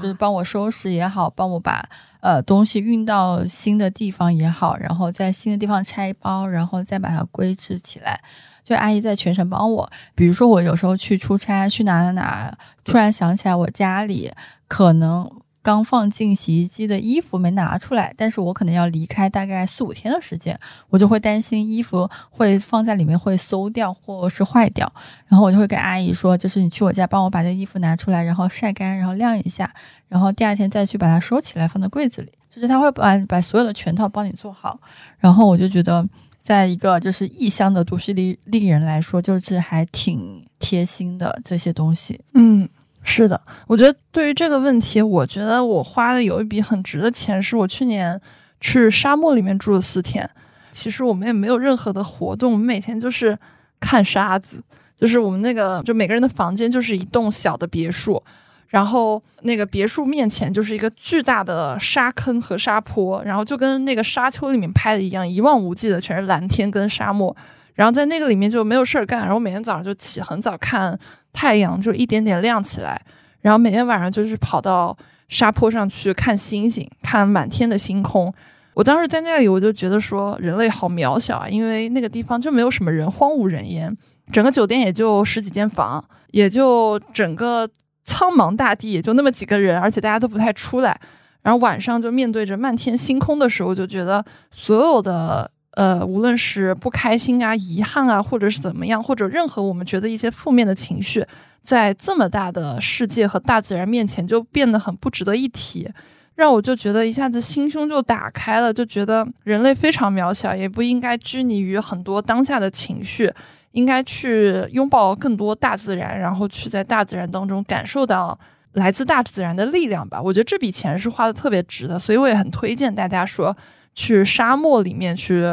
[0.01, 1.87] 就是帮我收拾也好，帮我把
[2.19, 8.19] 呃东西运到新的地方也好，然后在新的地方拆包，然后再把它归置起来，
[8.63, 9.91] 就阿姨在全程帮我。
[10.15, 14.31] 比如说我有时候去出差，去哪哪哪，突然想起来我家里
[14.67, 15.29] 可能。
[15.61, 24.91] 刚放进洗衣机的衣服没拿出来，但是我可能要离开大概四五天的时间，我就会担心衣服会放在里面会馊掉或是坏掉，
[25.27, 29.73] 然后我就会跟阿姨说，就是你去我家帮我把这衣服拿出来，然后晒干，然后晾一下，
[30.07, 32.31] 然后第二天再去把它收起来放在柜子里。
[32.49, 34.79] 就是他会把把所有的全套帮你做好。
[35.19, 36.03] 然后我就觉得，
[36.41, 42.19] 在一个就是异乡的都市丽丽人来说，就是还挺贴心的这些东西。
[42.33, 42.67] 嗯，
[43.03, 48.19] 是的，我觉得对于这个问题，我觉得我花的有一笔很值的钱，是我去年
[48.59, 50.29] 去沙漠里面住了四天。
[50.71, 53.37] 其实我们也没有任何的活动，我们每天就是
[53.79, 54.63] 看沙子。
[54.97, 58.21] 就是我们那个，就每个人的房间就是一栋小的别墅，
[58.67, 67.33] 然后那个别墅面前就是一个巨大的沙坑和沙坡，然后就跟那个沙丘里面拍的一样，一望无际的全是蓝天跟沙漠。
[67.75, 70.99] 然后在那个里面就没有事儿干，然后每天早上就起很早看
[71.33, 73.01] 太阳，就一点点亮起来，
[73.41, 78.33] 然后每天晚上就是跑到沙坡上去看星星，看满天的星空。
[78.73, 83.95] 我当时在那里，我就觉得说人类好渺小啊，因为那个地方就没有什么人，荒无人烟。
[84.31, 87.67] 整个酒店也就十几间房，也就整个
[88.05, 90.99] 苍茫大地也就那么几个人，而且大家都不太出来。
[91.41, 101.25] 然后晚上就面对着漫天星空的时候，就觉得所有的呃，无论是不开心啊、遗憾啊，或者是怎么样，或者任何我们觉得一些负面的情绪，
[101.61, 105.89] 在这么大的世界和大自然面前，就变得很不值得一提。
[106.35, 113.33] 让我就觉得一下子心胸就打开了，就觉得人类非常渺小，也不应该拘泥于很多当下的情绪。
[113.73, 118.37] 应该去拥抱更多大自然，然后去在大自然当中感受到
[118.73, 120.19] 来自大自然的力量吧。
[120.19, 123.55] 我觉得这笔钱是花的特别值的，所以我也很推荐大家说
[123.93, 125.43] 去沙漠里面去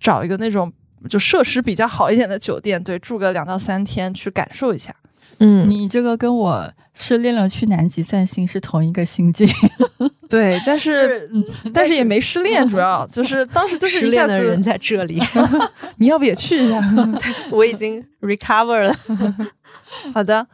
[0.00, 0.72] 找一个那种
[1.08, 4.94] 就设施比较好一点的酒店，对，住个两到三天去感受一下。
[5.38, 9.46] 嗯，你这个跟我失恋了去南极散心是同一个心境。
[10.28, 11.30] 对，但是
[11.72, 15.20] 但是也没失恋，主要 就是当时就是失恋的人在这里，
[15.98, 16.80] 你要不也去一下？
[17.50, 18.96] 我已经 recover 了。
[20.12, 20.46] 好的，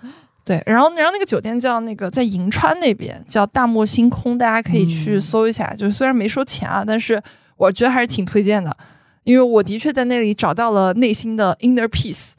[0.44, 5.72] 对，然后然后那个酒店叫那个在银川那边叫大漠星空，大家可以去搜一下。
[5.74, 7.22] 就是虽然没收钱啊，但是
[7.56, 8.76] 我觉得还是挺推荐的，
[9.24, 12.30] 因为我的确在那里找到了内心的 inner peace，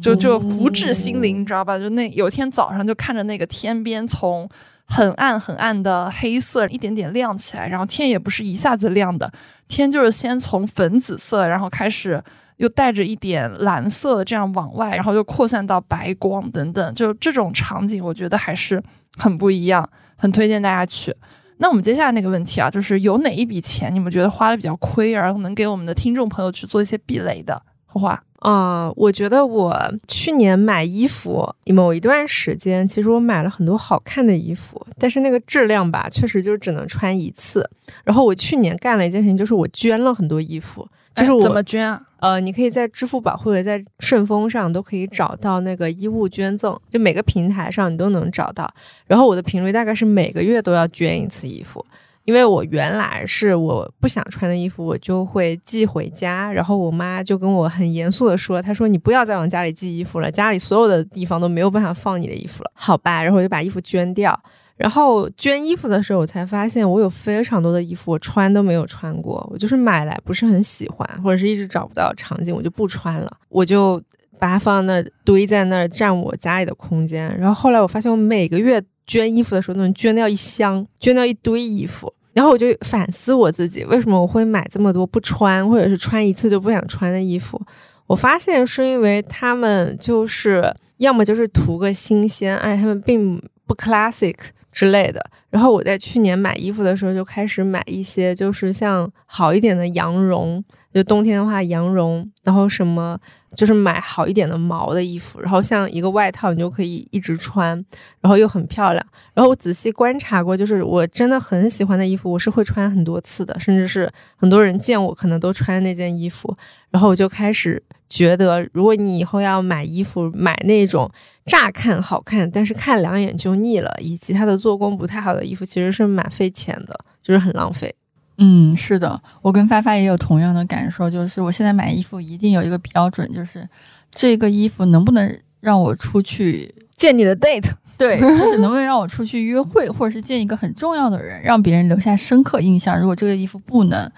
[0.00, 1.78] 就就福至心灵，你知道吧？
[1.78, 4.48] 就那有天早上就看着那个天边从。
[4.84, 9.32] 很暗很暗的黑色，一点点亮起来，然后天也不是一下子亮的，
[9.76, 12.22] 天就是先从粉紫色，然后开始
[12.56, 18.82] 又带着一点蓝色，这样往外，然后又扩散到白光等等，就这种场景，我觉得还是
[19.16, 21.14] 很不一样，很推荐大家去。
[21.58, 27.62] 那我们接下来那个问题啊，就是有哪一笔钱你们觉得花的比较亏，然后能给我们的听众朋友去做一些避雷的？
[27.86, 28.22] 花花。
[28.42, 37.68] 啊，我觉得我去年买衣服某一段时间，其实我买了很多好看的衣服，但是那个质量吧，确实就只能穿一次。
[38.02, 42.02] 然后我去年干了一件事情，就是我捐了很多衣服，就是我怎么捐啊？
[42.18, 48.68] 呃，你可以在支付宝或者在顺丰上都可以找到那个衣物捐赠，就每个平台上你都能找到。
[49.06, 51.84] 然后我的频率大概是每个月都要捐一次衣服。
[52.24, 64.38] 因为我原来是我不想穿的衣服，我就会寄回家，然后我妈就跟我很严肃的说：“她说你不要再往家里寄衣服了，家里所有的地方都没有办法放你的衣服了，好吧？”然后我就把衣服捐掉。
[64.76, 74.00] 然后捐衣服的时候，我才发现我有非常多的衣服我穿都没有穿过，我就是买来不是很喜欢，或者是一直找不到场景，我就不穿了，我就
[74.38, 77.36] 把它放在那堆在那儿占我家里的空间。
[77.36, 78.82] 然后后来我发现，我每个月。
[79.06, 87.60] 捐衣服的时候，能捐掉一箱，捐掉一堆衣服，然后我就反思我自己，为什么我会买这么多不穿，或者是穿一次就不想穿的衣服？
[88.06, 94.34] 我发现是因为他们就是要么就是图个新鲜，而且他们并不 classic
[94.72, 95.24] 之类的。
[95.50, 103.16] 然后我在去年买衣服的时候，就开始买一些就是像好一点的羊绒，就冬天的话羊绒，然后什么。
[103.54, 107.76] 就是买好一点的毛的衣服，然后像一个外套，你就可以一直穿，
[108.22, 109.06] 然后又很漂亮。
[109.34, 116.56] 然后我仔细观察过，就是我真的很喜欢的衣服，我是会穿很多次的，甚至是很多人见我可能都穿那件衣服。
[116.90, 117.82] 然后我就开始
[118.14, 121.10] 觉得，如果你以后要买衣服，买那种
[121.46, 127.94] 乍看好看，但是看两眼就腻了，以及它的做工不太好的衣服，其实是蛮费钱的，就是很浪费。
[128.36, 133.66] 嗯，是的，我跟发发也有同样的感受，就是我现在买衣服一定有一个标准，就是
[134.10, 143.00] 这个衣服能不能让我出去见你的 date，对，就是能不能让我出去约会，或者是见一个很重要的人，让别人留下深刻印象。
[143.00, 144.10] 如果这个衣服不能，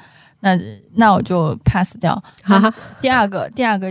[0.44, 0.58] 那
[0.96, 2.22] 那我就 pass 掉。
[3.00, 3.90] 第二个，第二个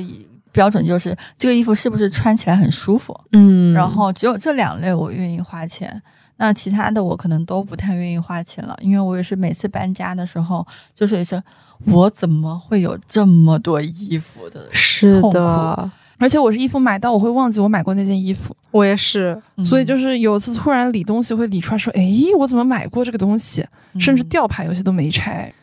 [0.52, 3.20] 标准就是这个衣服是不是穿起来很舒服？
[3.32, 6.02] 嗯，然后只有这两类我愿意花钱。
[6.38, 11.42] 那其他的我可能都不太愿意花钱了，因为我也是每次搬家的时候，就是也是
[11.86, 22.04] 我怎么会有这么多衣服的是的，而且我是衣服买到我会忘记我买过那件衣服，我也是，所以就是有一次突然理东西会理出来说，哎，
[22.38, 23.66] 我怎么买过这个东西？
[24.00, 25.54] 甚至吊牌有些都没拆。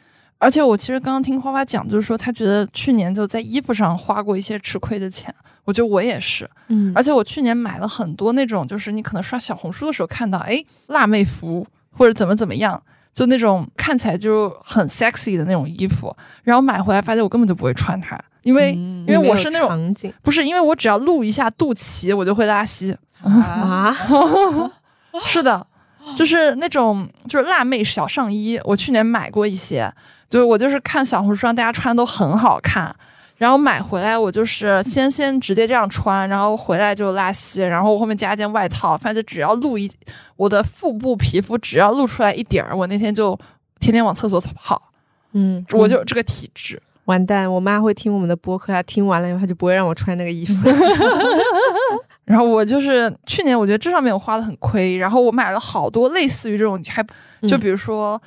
[0.40, 5.32] 而且我其实刚刚听花花讲，就是说她觉得去年就在衣服上花过一些吃亏的钱。
[5.64, 12.82] 我觉得我也是，嗯而且我去年买了很多那种，就是你可能刷小红书的时候看到，哎，辣妹服或者怎么怎么样，
[13.14, 23.96] 就那种看起来就很 sexy 的那种衣服，然后买回来发现我根本就不会穿它，因为、嗯因为我是那种不是因为我只要露一下肚脐我就会拉稀，啊，啊，
[25.26, 25.64] 是的，
[26.16, 29.92] 就是那种就是辣妹小上衣，我去年买过一些，
[30.30, 32.94] 就是我就是看小红书上大家穿都很好看，
[33.36, 39.90] 然后买回来我就是先先直接这样穿，然后回来就拉稀，然后我后面加一件外套，反正只要露一
[40.36, 43.38] 我的腹部皮肤只要露出来一点儿，我那天就
[43.80, 44.80] 天天往厕所跑，
[45.32, 46.80] 嗯，我就这个体质。
[47.06, 50.70] 完蛋，我妈会听我们的播客，她听完了以后，她就不会让我穿那个衣服。
[52.24, 57.04] 然后我就是去年，我觉得这上面我花的很亏，然后我买了好多类似于这种，还
[57.48, 58.20] 就比如说，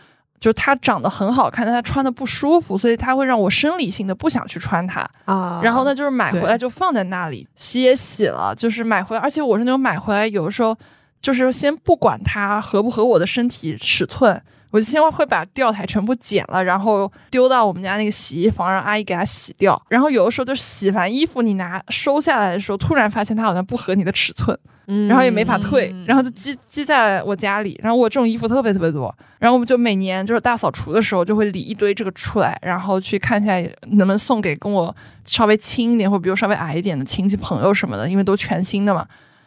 [0.43, 4.99] 就是它长得很好看，但它穿的不舒服，所以它会让我生理性的不想去穿它。
[5.23, 10.75] 啊，然后呢，就是买回来就放在那里，洗也洗了，就是买回来，而且我是那种买回来有的时候
[11.21, 19.79] 就是先不管它合不合我的身体尺寸，我就先会把吊台全部剪了，然后丢到我们家那个洗衣房，让阿姨给它洗掉。
[19.87, 24.57] 然后有的时候就洗完衣服，你拿收下来的时候，突然发现它好像不合你的尺寸，
[24.87, 27.79] 嗯，然后也没法退，嗯然后就积积在我家里。
[27.83, 33.53] 然后我这种衣服特别特别多，然后我们就每年就是大扫除的时候就会理一堆这个出来，然后去看一下
[33.89, 39.05] 能不能送给跟我稍微轻一点或比我稍微矮一点的亲戚朋友什么的，因为都全新的嘛。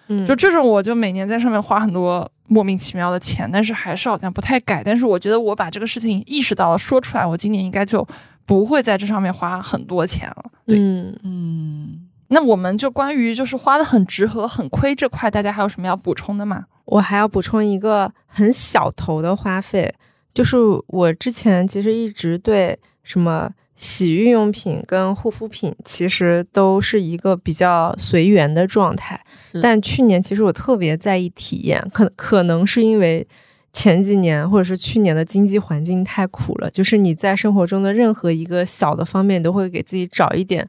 [0.08, 4.82] 嗯就这种我就每年在上面花很多莫名其妙的钱，但是还是好像不太改。
[4.84, 8.06] 但是我觉得我把这个事情意识到了，说出来，我今年应该就
[8.44, 10.44] 不会在这上面花很多钱了。
[10.66, 16.64] 对，嗯，嗯，那我们就关于就是花的很值和很亏这块，大家还有什么要补充的吗？
[16.84, 19.92] 我还要补充一个很小头的花费，
[20.32, 29.22] 就是我之前其实一直对什么洗浴用品跟护肤品其实都是一个比较随缘的状态，
[29.62, 33.26] 但去年其实我特别在意体验，可可能是因为
[33.74, 40.66] 前几年或者是去年的经济环境太苦了，就是你在生活中的任何一个小的方面，都会给自己找一点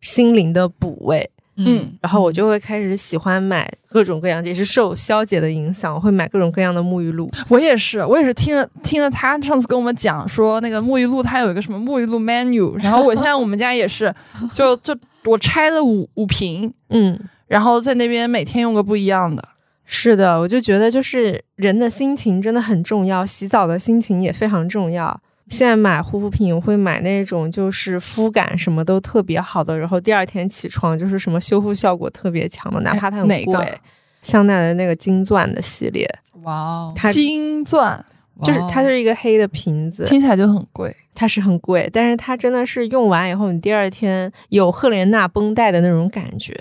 [0.00, 1.30] 心灵的补慰。
[1.56, 7.30] 嗯然后我就会开始喜欢买各种各样，也是受肖姐的影响，我会买各种各样的沐浴露。
[7.48, 14.14] 我也是，我也是听了听了她上次跟我们讲说那个沐浴露，它有一个什么沐浴露 menu，然后我现在我们家也是，
[14.52, 19.42] 就就我拆了五五瓶，嗯，然后在那边每天用个不一样的。
[19.88, 25.20] 是的，我就觉得就是人的心情真的很重要，洗澡的心情也非常重要。
[25.48, 33.80] 现在买护肤品，我会买那种就是肤感什么都特别好的，然后第二天起床就是什么修复效果特别强的，哪怕它很哪个贵。
[34.22, 36.08] 香奈儿的那个金钻的系列，
[36.42, 38.04] 哇哦，它金钻
[38.42, 46.58] 就是它就是一个黑的瓶子，听起来就很贵，它是很贵，但是它真的是用完以后，你第二天有赫莲娜绷带的那种感觉。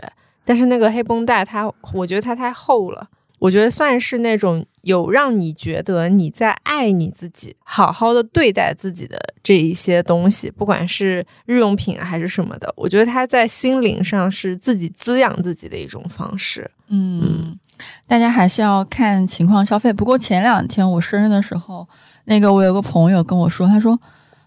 [0.47, 3.07] 但是那个黑绷带它，我觉得它太厚了，
[3.45, 16.69] 我觉得算是那种有让你觉得你在爱你自己，好好的对待自己的这一些东西，不管是日用品啊还是什么的，我觉得它在心灵上是自己滋养自己的一种方式。
[16.87, 17.55] 嗯，
[18.07, 19.93] 大家还是要看情况消费。
[19.93, 21.87] 不过前两天我生日的时候，
[22.23, 23.99] 那个我有个朋友跟我说，他说。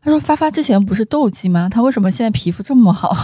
[0.03, 1.69] 他说：“发发之前不是痘肌吗？
[1.69, 3.15] 他为什么现在皮肤这么好？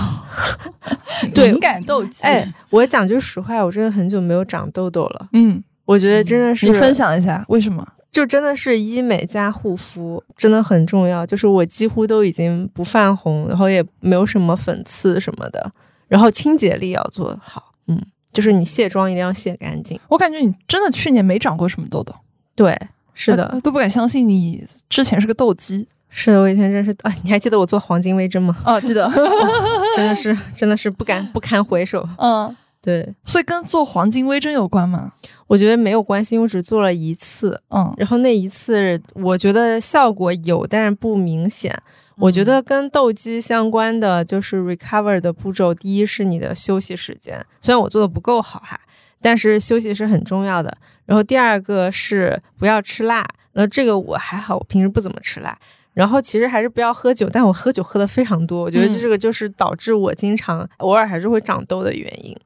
[1.32, 2.26] 对敏感痘肌。
[2.26, 5.28] 哎，我讲句实话，我真的很久没有长痘痘了。
[5.32, 7.86] 嗯，我觉得真的是你分享一下为什么？
[8.10, 15.72] 就真的是医美加护肤真的很重要，就是我几乎都已经不泛红，然后也没有什么粉刺什么的，
[16.06, 18.00] 然后清洁力要做好，嗯，
[18.32, 19.98] 就是你卸妆一定要卸干净。
[20.08, 22.14] 我感觉你真的去年没长过什么痘痘，
[22.54, 22.78] 对，
[23.14, 25.88] 是的，呃都不敢相信你之前是个痘肌。
[26.16, 28.56] 是的，我以前真是啊，你还记得我做黄金微针吗？
[28.64, 29.10] 哦，记得，
[29.96, 32.08] 真的是，真的是不敢不堪回首。
[32.18, 35.12] 嗯，对，所以跟做黄金微针有关吗？
[35.48, 41.76] 我觉得没有关系，因为我只做了一次，嗯，然后那一次我觉得效果有，但是不明显。
[42.16, 48.80] 我觉得跟痘肌相关的就是 recover 的步骤，第一是你的休息时间，虽然我做的不够好哈，
[49.20, 50.78] 但是休息是很重要的。
[51.06, 55.58] 然后第二个是不要吃辣，那这个我还好，我平时不怎么吃辣。
[55.95, 62.36] 然后其实还是不要喝酒，但我喝酒喝的非常多，我觉得嗯这个就是导致我经常偶尔还是会长痘的原因。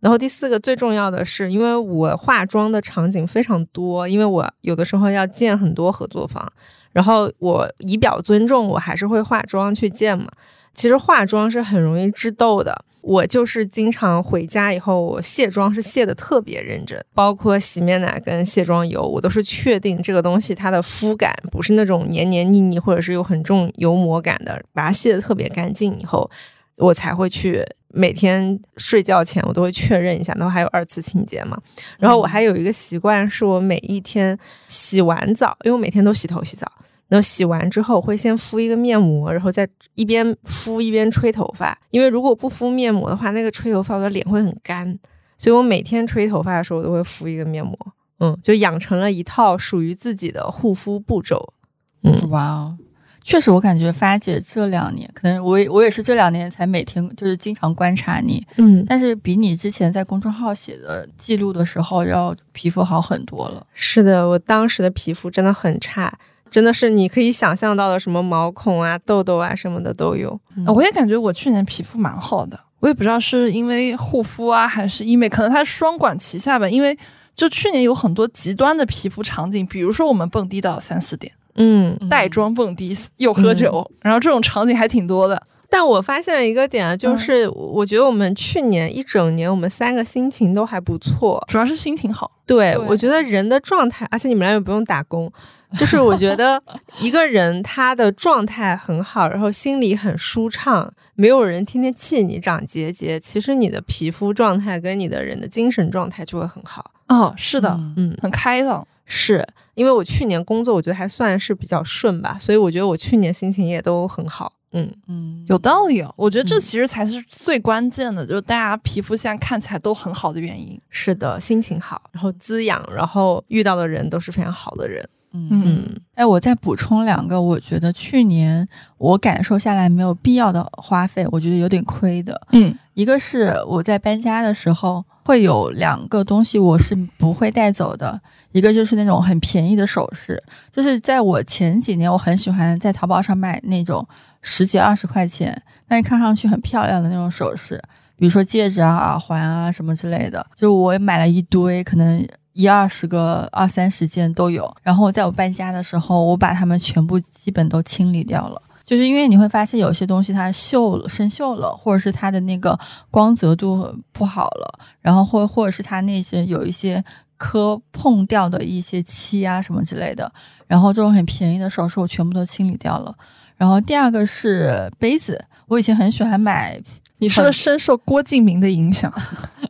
[0.00, 6.52] 然后第四个最重要的是，因为我化妆的场景非常多，因为我有的时候要见很多合作方，
[6.92, 10.28] 然后我以表尊重，我还是会化妆去见嘛。
[10.72, 26.30] 其实化妆是很容易致痘的，我就是经常回家以后，我卸妆是卸的特别认真，包括洗面奶跟卸妆油，我都是确定这个东西它的肤感不是那种黏黏腻腻，或者是有很重油膜感的，把它卸的特别干净以后，
[26.76, 31.56] 我才会去每天睡觉前我都会确认一下，然后还有二次清洁嘛。
[31.98, 36.70] 然后我还有一个习惯，是我每一天洗完澡，因为我每天都洗头洗澡。
[37.08, 41.76] 然后洗完之后会先敷一个面膜，然后再一边敷一边吹头发。
[41.90, 44.98] 因为如果不敷面膜的话，那个吹头发我的脸会很干，
[45.36, 47.76] 所以我每天吹头发的时候我都会敷一个面膜。
[48.20, 51.54] 嗯，就养成了一套属于自己的护肤步骤。
[52.02, 52.76] 嗯，哇哦，
[53.22, 58.44] 确实，我感觉发姐这两年，可能我我也是这两年才每天就是经常观察你。
[58.56, 63.64] 嗯，但是比你之前在公众号写的记录的时候要皮肤好很多了。
[63.72, 66.12] 是的，我当时的皮肤真的很差。
[66.50, 70.38] 真的是你可以想象到的什么毛孔啊、痘痘啊什么的都有。
[70.66, 76.68] 我也感觉我去年皮肤蛮好的，我也不知道是因为护肤啊，还是医美，可能它双管齐下吧。
[76.68, 76.96] 因为
[77.34, 85.42] 就去年有很多极端的皮肤场景，比如说我们蹦迪到三四点，嗯，带妆蹦迪又喝酒，然后这种场景还挺多的。
[85.70, 92.30] 但我发现一个点，就是我觉得我们去年一整年，我们三个心情都还不错，主要是心情好。
[92.46, 95.30] 对，我觉得人的状态，而且你们俩又不用打工，
[95.78, 96.62] 就是我觉得
[97.00, 106.90] 一个人他的状态很好，然后心里很舒畅，没有人天天气你长结节，其实你的皮肤状态跟你的人的精神状态就会很好。
[107.08, 108.86] 哦，是的，嗯，很开朗。
[109.10, 114.52] 是因为我去年工作，我觉得还算是比较顺吧，所以我觉得我去年心情也都很好。
[114.72, 116.12] 嗯嗯，有道理哦。
[116.16, 120.78] 我觉得这其实才是最关键的，就是大家皮肤现在看起来都很好的原因。
[120.90, 125.08] 是的，心情好，然后滋养，然后遇到的人都是非常好的人。
[125.32, 128.66] 嗯，哎，我再补充两个，我觉得去年
[128.96, 132.40] 我感受下来没有必要的花费，我觉得有点亏的。
[132.52, 138.18] 嗯，一个是我在搬家的时候会有两个东西我是不会带走的，
[138.52, 140.42] 一个就是那种很便宜的首饰，
[140.72, 144.06] 就是在我前几年我很喜欢在淘宝上买那种。
[144.42, 147.82] 十几二十块钱，但是看上去很漂亮的那种首饰，
[148.16, 154.74] 比如说戒指啊、耳环啊什么之类的，就我买了一堆，可能一二十个、二三十件都有。
[154.82, 162.78] 然后在我搬家的时候，我把它们全部基本都清理掉了，就是因为你会发现有些东西它锈了、生锈了，或者是它的那个
[163.10, 167.04] 光泽度不好了，然后或或者是它那些有一些
[167.36, 170.32] 磕碰掉的一些漆啊什么之类的，
[170.68, 173.12] 然后这种很便宜的首饰我全部都清理掉了。
[173.56, 176.80] 然后第二个是杯子，我以前很喜欢买。
[177.20, 179.12] 你是深受郭敬明的影响，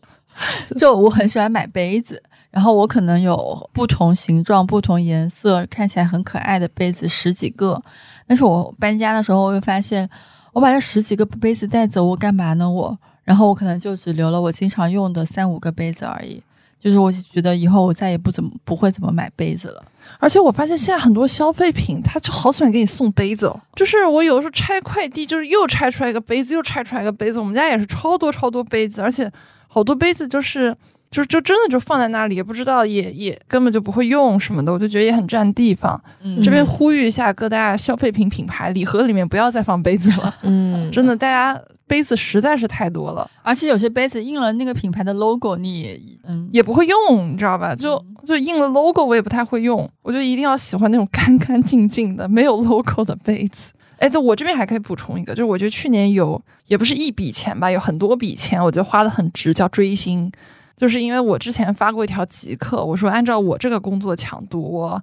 [0.76, 2.22] 就我很喜欢买杯子。
[2.50, 7.82] 然后我可能有不同形状、不同颜色、看起来很可爱的杯子十几个。
[8.26, 10.08] 但是我搬家的时候，我会发现，
[10.52, 12.68] 我把这十几个杯子带走，我干嘛呢？
[12.68, 16.42] 我，然后我可能就只留了我经常用的三五个杯子而已。
[16.80, 19.84] 就是我觉得以后我再也不怎么不会怎么买杯子了。
[20.18, 23.60] 而且我发现现在很多消费品，他就好喜欢给你送杯子哦。
[23.76, 27.38] 就是我有的时候拆快递，就是又拆出来一个杯子，又拆出来一个杯子。
[27.38, 29.30] 我们家也是超多超多杯子，而且
[29.66, 30.74] 好多杯子就是
[31.10, 34.72] 就就真的就放在那里，也不知道也也根本就不会用什么的。
[34.72, 36.00] 我就觉得也很占地方。
[36.42, 40.34] 这边呼吁一下各大消费品品牌，礼盒里面不要再放杯子了。
[40.42, 41.60] 嗯，真的，大家。
[41.88, 47.74] 杯子实在是太多了，而且有些杯子印了那个品牌的 logo，你也嗯也不会用，你知道吧？
[47.74, 49.90] 就就印了 logo，我也不太会用。
[50.02, 53.72] 我就一定要喜欢那种干干净净的、没有 logo 的杯子。
[53.98, 60.30] 哎，对，我这边还可以补充一个，就是我觉得去年有也不是一笔钱吧，有很多笔钱，我觉得花的很值，叫追星。
[60.76, 65.02] 就是因为我之前发过一条极客，我说按照我这个工作强度，我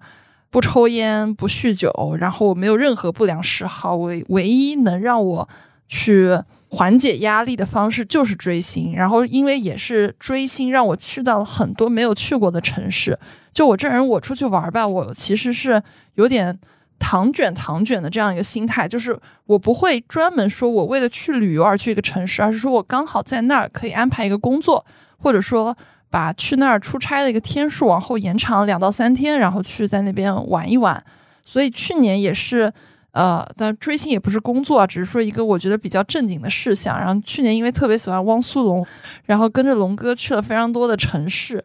[0.50, 5.50] 不抽烟、不酗酒，然后我没有任何不良嗜好，唯唯一能让我
[5.88, 6.40] 去。
[6.68, 13.18] 缓解压力的方式就是追星，然后因为也是追星，让我去到了很多没有去过的城市。
[13.54, 15.82] 就我这人，我出去玩儿吧，我其实是
[16.16, 16.58] 有点
[17.00, 24.86] 唐卷唐卷的这样一个心态，就是我不会专门说我为了去旅游而去一个城市，而是说我刚好在那儿可以安排一个工作，
[25.18, 25.78] 或者说
[26.10, 31.02] 把去那儿出差的一个天数往后延长两到三天，然后去在那边玩一玩。
[31.46, 32.74] 所以去年也是。
[33.16, 37.00] 呃，但追星也不是工作啊，只是说一个我觉得比较正经的事项。
[37.00, 38.86] 然后去年因为特别喜欢汪苏泷，
[39.24, 41.64] 然后跟着龙哥去了非常多的城市，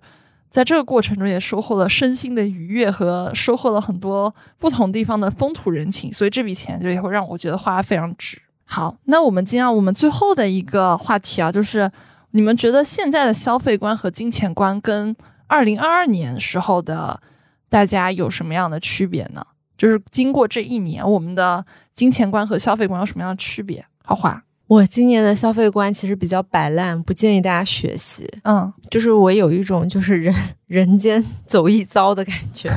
[0.49, 8.41] 在这个过程中也收获了身心的愉悦和收获了很多不同地方的风土人情，所以这笔钱就也会让我觉得花非常值。
[8.65, 11.91] 好，那我们今天我们最后的一个话题啊，就是
[12.31, 15.17] 你们觉得现在的消费观和金钱观跟
[15.49, 17.21] 二零二二年时候的
[17.69, 19.45] 大家有什么样的区别呢？
[19.81, 21.65] 就是经过这一年，我们的
[21.95, 23.83] 金钱观和消费观有什么样的区别？
[24.05, 28.25] 好华，我今年的消费观其实比较摆烂，不建议大家学习。
[28.45, 30.33] 嗯，就是我有一种就是人
[30.69, 32.71] 人间走一遭的感觉。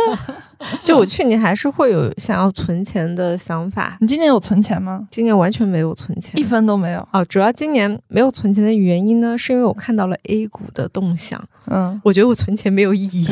[0.82, 5.06] 就我去年还是会有想要存钱的想法，你今年有存钱吗？
[5.10, 7.06] 今年完全没有存钱，一分都没有。
[7.12, 11.38] 哦，主要今年没有存钱的原因呢，是因为我看到了 A 股的动向。
[11.66, 13.26] 嗯，我觉得我存钱没有意义，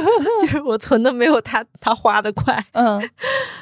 [0.40, 2.64] 就是我存的没有他他花的快。
[2.72, 2.98] 嗯，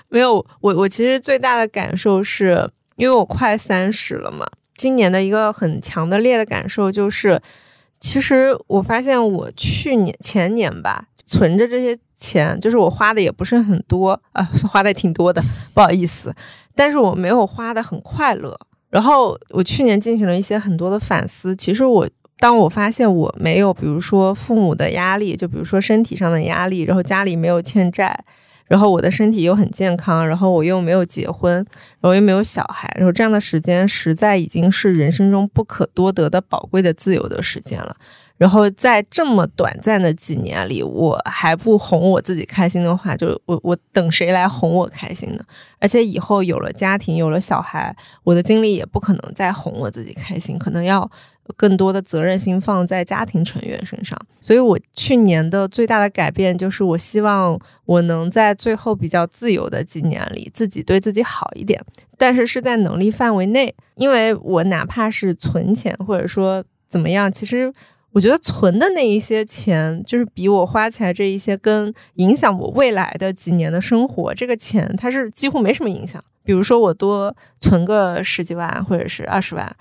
[0.08, 2.70] 没有，我我其实最大的感受是。
[2.98, 4.44] 因为我快三十了嘛，
[4.74, 7.40] 今年的一个很强的烈的感受就是，
[8.00, 15.40] 其实我发现我去年前年吧，存着这些钱，就是我花的也不是很多啊， 花的挺多的，
[15.72, 16.34] 不好意思，
[16.74, 18.58] 但是我没有花的很快乐。
[18.90, 28.24] 然后我去年进行了一些很多的反思，其实我当我发现我没有，比如说父母的压力，就比如说身体上的压力，然后家里没有欠债。
[28.68, 37.96] 然后我的身体又很健康，然后我又没有结婚，然后又没有小孩，然后这样的时间实在已经是人生中不可多得的宝贵的自由的时间了。
[38.36, 45.42] 然后在这么短暂的几年里，我还不哄我自己开心的话，就我我等谁来哄我开心呢？
[45.80, 47.92] 而且以后有了家庭，有了小孩，
[48.22, 51.10] 我的精力也不可能再哄我自己开心，可能要。
[51.56, 61.82] 更多的责任心放在家庭成员身上，所以我去年的最大的改变就是，我希望我能在最后比较自由的几年里，自己对自己好一点，
[62.16, 63.74] 但是是在能力范围内。
[63.96, 67.72] 因为我哪怕是存钱，或者说怎么样，其实
[68.12, 76.22] 我觉得存的那一些钱，就是比我花起来这一些，跟影响我未来的几年的生活，这个钱它是几乎没什么影响。
[76.44, 79.74] 比如说我多存个十几万，或者是二十万，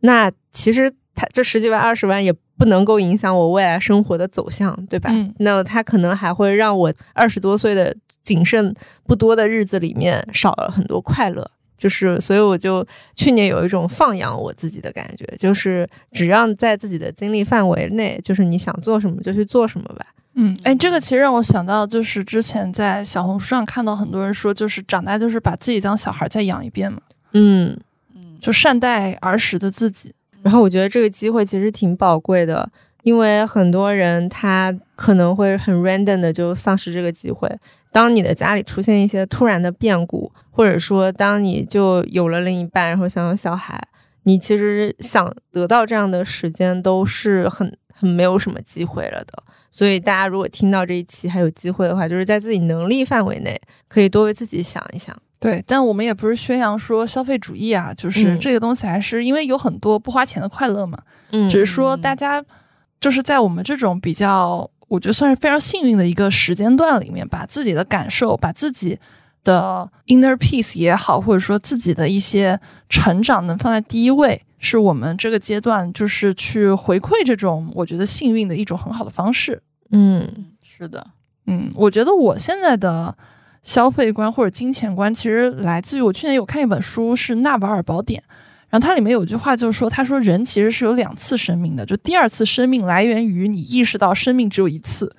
[0.00, 0.92] 那其实。
[1.16, 5.10] 他这十几万、二十万也不能够影响我未来生活的走向，对吧？
[5.38, 8.72] 那他可能还会让我二十多岁的仅剩
[9.04, 11.50] 不多的日子里面少了很多快乐。
[11.78, 20.06] 就是，所以我就去年有一种放养我自己的感觉，就是只要在自己的精力范围内，就是你想做什么就去做什么吧。
[20.36, 26.98] 嗯，哎，这个其实让我想到，就是之前在小红书上看到很多人说，就是长大就是把自己当小孩再养一遍嘛。
[27.32, 27.78] 嗯
[28.14, 30.14] 嗯，就善待儿时的自己。
[30.46, 32.70] 然后我觉得这个机会其实挺宝贵的，
[33.02, 37.50] 因为很多人他可能会很 random 的就丧失这个机会。
[37.90, 43.76] 当你的家里出现一些突然的变故，或者说当你就有了另一半，然后想有小孩，
[44.22, 49.42] 你其实想得到这样的时间都是很很没有什么机会了的。
[49.68, 55.12] 所以大家如果听到这一期还有机会的话，就是在自己能力范围内，可以多为自己想一想。
[55.38, 60.98] 对，但我们也不是宣扬说消费主义啊，就是这个东西还是因为有很多不花钱的快乐嘛。
[61.30, 62.42] 嗯，只是说大家
[62.98, 68.98] 就是在我们这种比较，我觉得算是非常幸运的一个时间段里面，把自己的感受、把自己
[69.44, 72.58] 的 inner peace 也好，或者说自己的一些
[72.88, 79.62] 成长能放在第一位，是我们这个阶段就是去回馈这种我觉得幸运的一种很好的方式。
[79.90, 81.06] 嗯，是的，
[81.46, 83.14] 嗯，我觉得我现在的。
[83.66, 88.22] 消费观或者金钱观，其实来自于我去年有看一本书，是《纳瓦尔宝典》，
[88.70, 95.12] 然后它里面有句话，就是说，他说人其实是有两次生命的，就第二次生命来源于你意识到生命只有一次，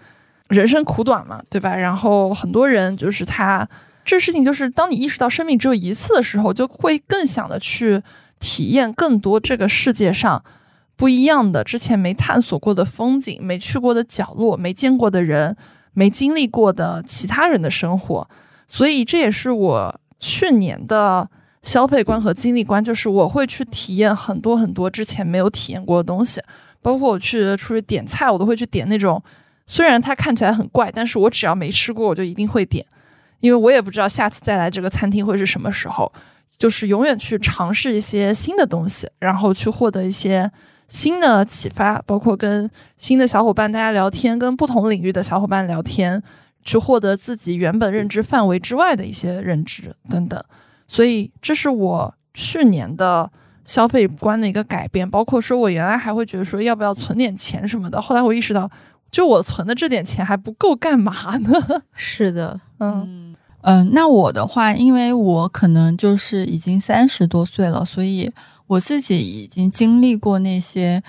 [0.47, 1.75] 人生苦短嘛，对吧？
[1.75, 3.67] 然后很多人就是他
[4.05, 8.01] 这事情，就是当你意识到生命只有一次的时候，就会更想的去
[8.39, 10.41] 体验更多这个世界上
[10.95, 15.57] 不一样的、之前没探索过的风景、没去过的角落、没见过的人。
[15.97, 18.29] 没经历过的其他人的生活，
[18.67, 21.27] 所以这也是我去年的
[21.63, 26.39] 消费观和经历观，就是我会去体验很多很多之前没有体验过的东西，
[26.83, 29.19] 包括我去出去点菜，我都会去点那种
[29.65, 32.85] 虽然它看起来很怪，但是我只要没吃过，我就一定会点，
[33.39, 36.13] 因为我也不知道下次再来这个餐厅会是什么时候，
[36.55, 40.51] 就是永远去尝试一些新的东西，然后去获得一些。
[40.87, 46.21] 新的启发，包括跟新的小伙伴大家聊天，跟不同领域的小伙伴聊天，
[46.63, 50.41] 去获得自己原本认知范围之外的一些认知等等。
[50.87, 53.29] 所以，这是我去年的
[53.65, 55.09] 消费观的一个改变。
[55.09, 58.71] 包括说我原来还会觉得说要不要存点钱什么的，后来我意识到，
[59.11, 61.81] 就我存的这点钱还不够干嘛呢？
[61.93, 63.26] 是的，嗯
[63.67, 63.91] 嗯。
[63.93, 68.31] 那我的话，因为我可能就是已经三十多岁了，所以。
[68.67, 71.01] 我自己已经经历过那些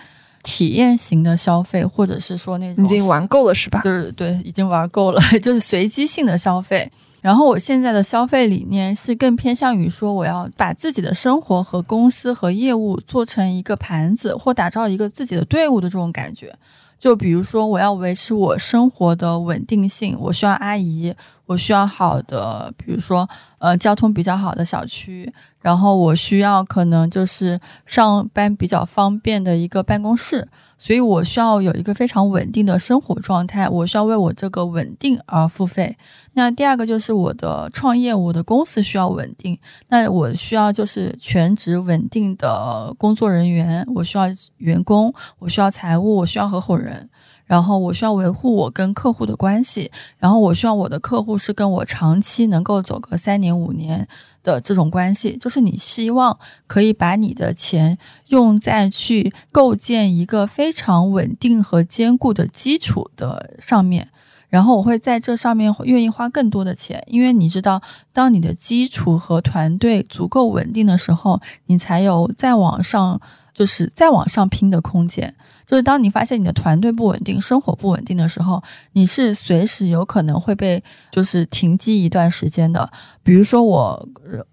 [0.44, 3.80] 体验型的消费，或者是说那种已经玩够了，是吧？
[3.82, 6.88] 就是对，已经玩够了， 就是随机性的消费。
[7.20, 16.54] 然后我现在的消费理念是更偏向于说，我要把自己的生活和公司和业务做成一个盘子，或打造一个自己的队伍的这种感觉。
[16.98, 21.14] 就比如说，我要维持我生活的稳定性，我需要阿姨。
[21.46, 23.26] 我需要好的，比如说
[23.56, 25.32] 呃交通比较好的小区，
[25.68, 30.48] 然后我需要可能就是上班比较方便的一个办公室，
[30.78, 35.98] 所以我需要有一个非常稳定的生活状态，我需要为我这个稳定而付费。
[36.32, 39.58] 那第二个就是我的创业，我的公司需要稳定，
[39.90, 44.24] 那我需要就是全职稳定的工作人员，我需要
[44.56, 47.10] 员工，我需要财务，我需要合伙人。
[47.44, 54.06] 然后我需要维护我跟客户的关系，然后我需要我的客户是跟我长期能够走个三年五年
[54.48, 64.08] 的这种关系，就是你希望可以把你的钱用在去构建一个非常稳定和坚固的基础的上面，
[64.48, 67.82] 然后我会在这上面愿意花更多的钱，因为你知道，
[68.14, 73.20] 当你的基础和团队足够稳定的时候，你才有再往上，
[73.52, 75.34] 就是再往上拼的空间。
[75.68, 78.62] 就是当你发现你的团队不稳定、生活不稳定的时候，
[78.92, 82.90] 你是随时有可能会被就是停机一段时间的。
[83.22, 84.08] 比如说我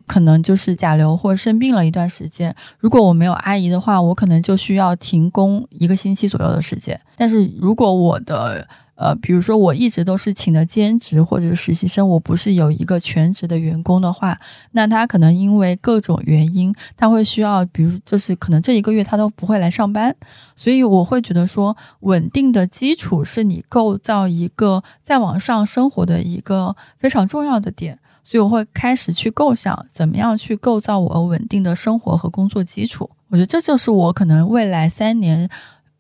[0.06, 7.00] 可能就是甲流或者生病了一段时间，如果我没有阿姨的话，我可能就需要停工一个星期左右的时间。
[7.16, 14.40] 但是如果我的呃，比如说我一直都是请的兼职或者实习生，我不是有一个全职的员工的话，
[14.72, 20.16] 那他可能因为各种原因，他会需要，比如就是可能这一个月他都不会来上班，
[20.56, 33.10] 所以我会觉得说，稳定的基础是你构造一个再往上生活的一个非常重要的点，所以我会开始去构想怎么样去构造我稳定的生活和工作基础。
[33.28, 35.50] 我觉得这就是我可能未来三年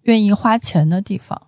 [0.03, 1.41] 愿意花钱的地方。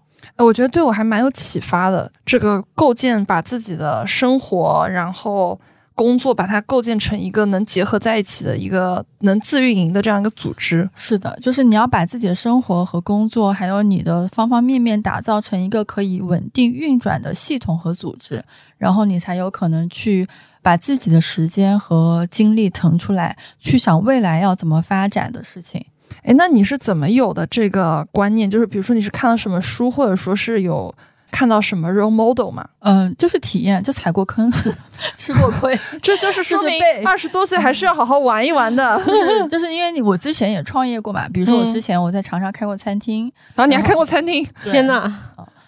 [0.44, 2.12] 我觉得对我还蛮有启发的。
[2.26, 5.60] 这个构建，把自己的生活，然后
[5.96, 10.88] 工作，把它构建成一个能结合在一起的一个能自运营的这样一个组织。
[10.96, 18.44] 是的，就是你要把自己的生活和工作，还有你的方方面面打造成一个可以稳定运转的系统和组织，
[18.78, 20.28] 然后你才有可能去
[20.62, 25.84] 把自己的时间和精力腾出来，去想未来要怎么发展的事情。
[26.24, 28.50] 哎，那你是怎么有的这个观念？
[28.50, 30.94] 就是比如说你是看了什么书，或者说是有
[31.32, 32.68] 看到什么 role model 吗？
[32.80, 34.52] 嗯，就是体验，就踩过坑，
[35.16, 39.00] 吃过亏， 这就是说明二十多岁还是要好好玩一玩的。
[39.50, 45.14] 就是因为你我之前也创业过嘛，比如说我之前我在长沙开过餐厅，然后你还开过餐厅，天呐，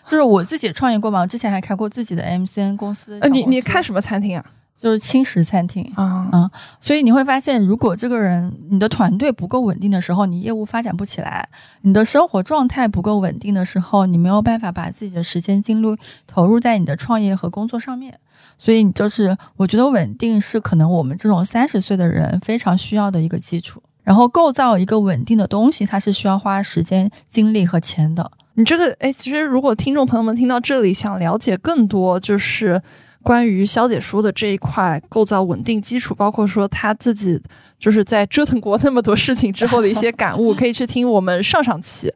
[0.08, 3.18] 就是我自己也创业过嘛，我之前还开过自己的 MCN 公司。
[3.22, 4.44] 呃，你你开什么餐厅啊？
[4.80, 6.50] 就是轻食餐厅啊，嗯，
[6.80, 11.44] 所以你会发现，如果这个人你的团队不够稳定的时候，你业务发展不起来；
[11.82, 18.18] 你的生活状态不够稳定的时候，你没有办法把自己的时间精力投入在你的创业和工作上面。
[18.58, 23.84] 所以，你就是我觉得稳定是可能我们这种三十岁的人非常需要的一个基础。
[24.04, 28.32] 然后，构造一个稳定的东西，它是需要花时间、精力和钱的。
[28.54, 32.82] 你这个，哎，其实如果听众朋友们听到这里，想了解更多，就是。
[33.30, 37.40] 关于肖姐说的这一块构造稳定基础，包括说她自己
[37.78, 42.12] 就是在折腾过那么多事情之后的一些感悟， 可以去听我们上上期，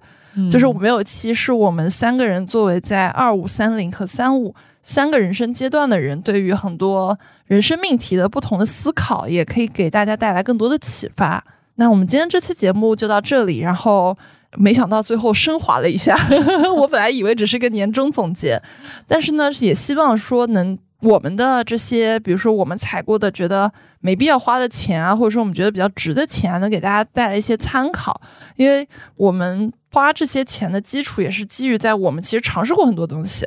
[0.49, 11.45] 就是我们有期是我们三个人作为在二五、三零和三五三个人生阶段的人，对于很多人生命题的不同的思考，也可以给大家带来更多的启发。
[11.75, 14.17] 那我们今天这期节目就到这里，然后
[14.57, 16.17] 没想到最后升华了一下，
[16.75, 18.59] 我本来以为只是个年终总结，
[19.07, 20.75] 但是呢，也希望说能。
[21.03, 28.21] 我们的这些，比如说我们采过的觉得没必要花的钱啊，或者说我们觉得比较值的钱，能给大家带来一些参考。
[28.55, 33.45] 因为我们花这些钱的基础也是基于在我们其实尝试过很多东西，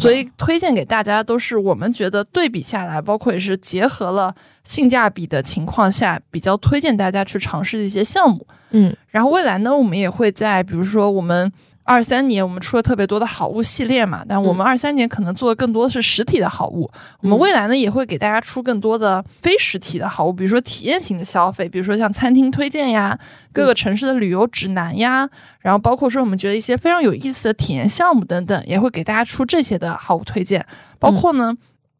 [0.00, 8.46] 所以推荐给大家都是我们觉得对比下来，包括也是结合了性价比的情况下，比较推荐大家去尝试的一些项目。
[8.70, 11.52] 嗯，然后未来呢，我们也会在比如说我们。
[11.84, 16.88] 二三年我们出了特别多的好物系列嘛，但我们二三年可能做的更多的是实体的好物。
[17.20, 23.18] 我们未来呢也会给大家出更多的非实体的好物，比如说体验型的消费，比如说像餐厅推荐呀、
[23.52, 25.28] 各个城市的旅游指南呀，
[25.58, 30.64] 然后包括说我们觉得一些非常有意思的体验项目等等，也会给大家出这些的好物推荐。
[31.00, 31.52] 包括呢，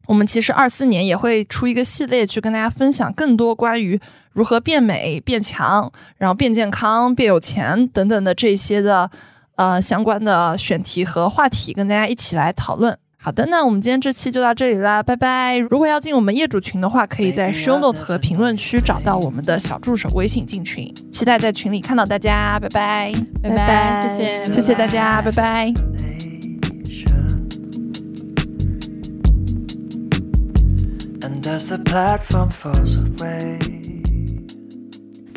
[0.07, 3.99] 我们其实二四年也会出一个系列，去跟大家分享更多关于
[4.31, 9.11] 如何变美、变强，然后变健康、变有钱等等的这些的。
[9.55, 12.97] 呃，相关的选题和话题跟大家一起来讨论。
[13.17, 15.57] 好的，那我们今天这期就到这里啦，拜拜。
[15.57, 25.73] 如果要进我们业主群的话，可以在 show note 和评论区找到我们的小助手微信进群，期待在群里看到大家，拜拜，拜拜，谢谢，谢谢大家，拜拜。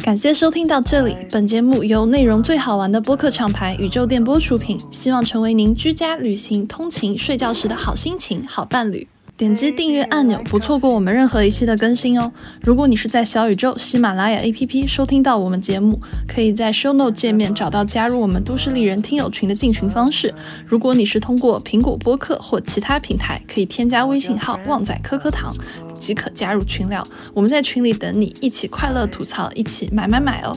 [0.07, 9.09] 感谢收听到这里，本节目由内容最好玩的播客厂牌宇宙电波出品，希望成为您居家、旅行、通勤、睡觉时的好心情、好伴侣。
[9.37, 12.31] 点击订阅按钮，不错过我们任何一期的更新哦。
[12.63, 20.33] 如果你是在小宇宙、喜马拉雅 APP 收听到我们节目，可以在 Show Note 界面找到加入我们都市丽人听友群的进群方式。
[20.65, 25.53] 如果你是通过苹果播客或其他平台，可以添加微信号“旺仔颗颗糖”
[25.99, 27.07] 即可加入群聊。
[27.35, 30.57] 我们在群里等你，一起快乐吐槽，一起买买买哦。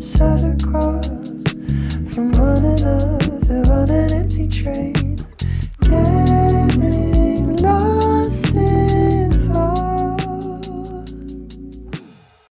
[0.00, 1.17] ！Set across
[2.18, 5.24] from one another on an empty train.
[5.82, 7.17] Getting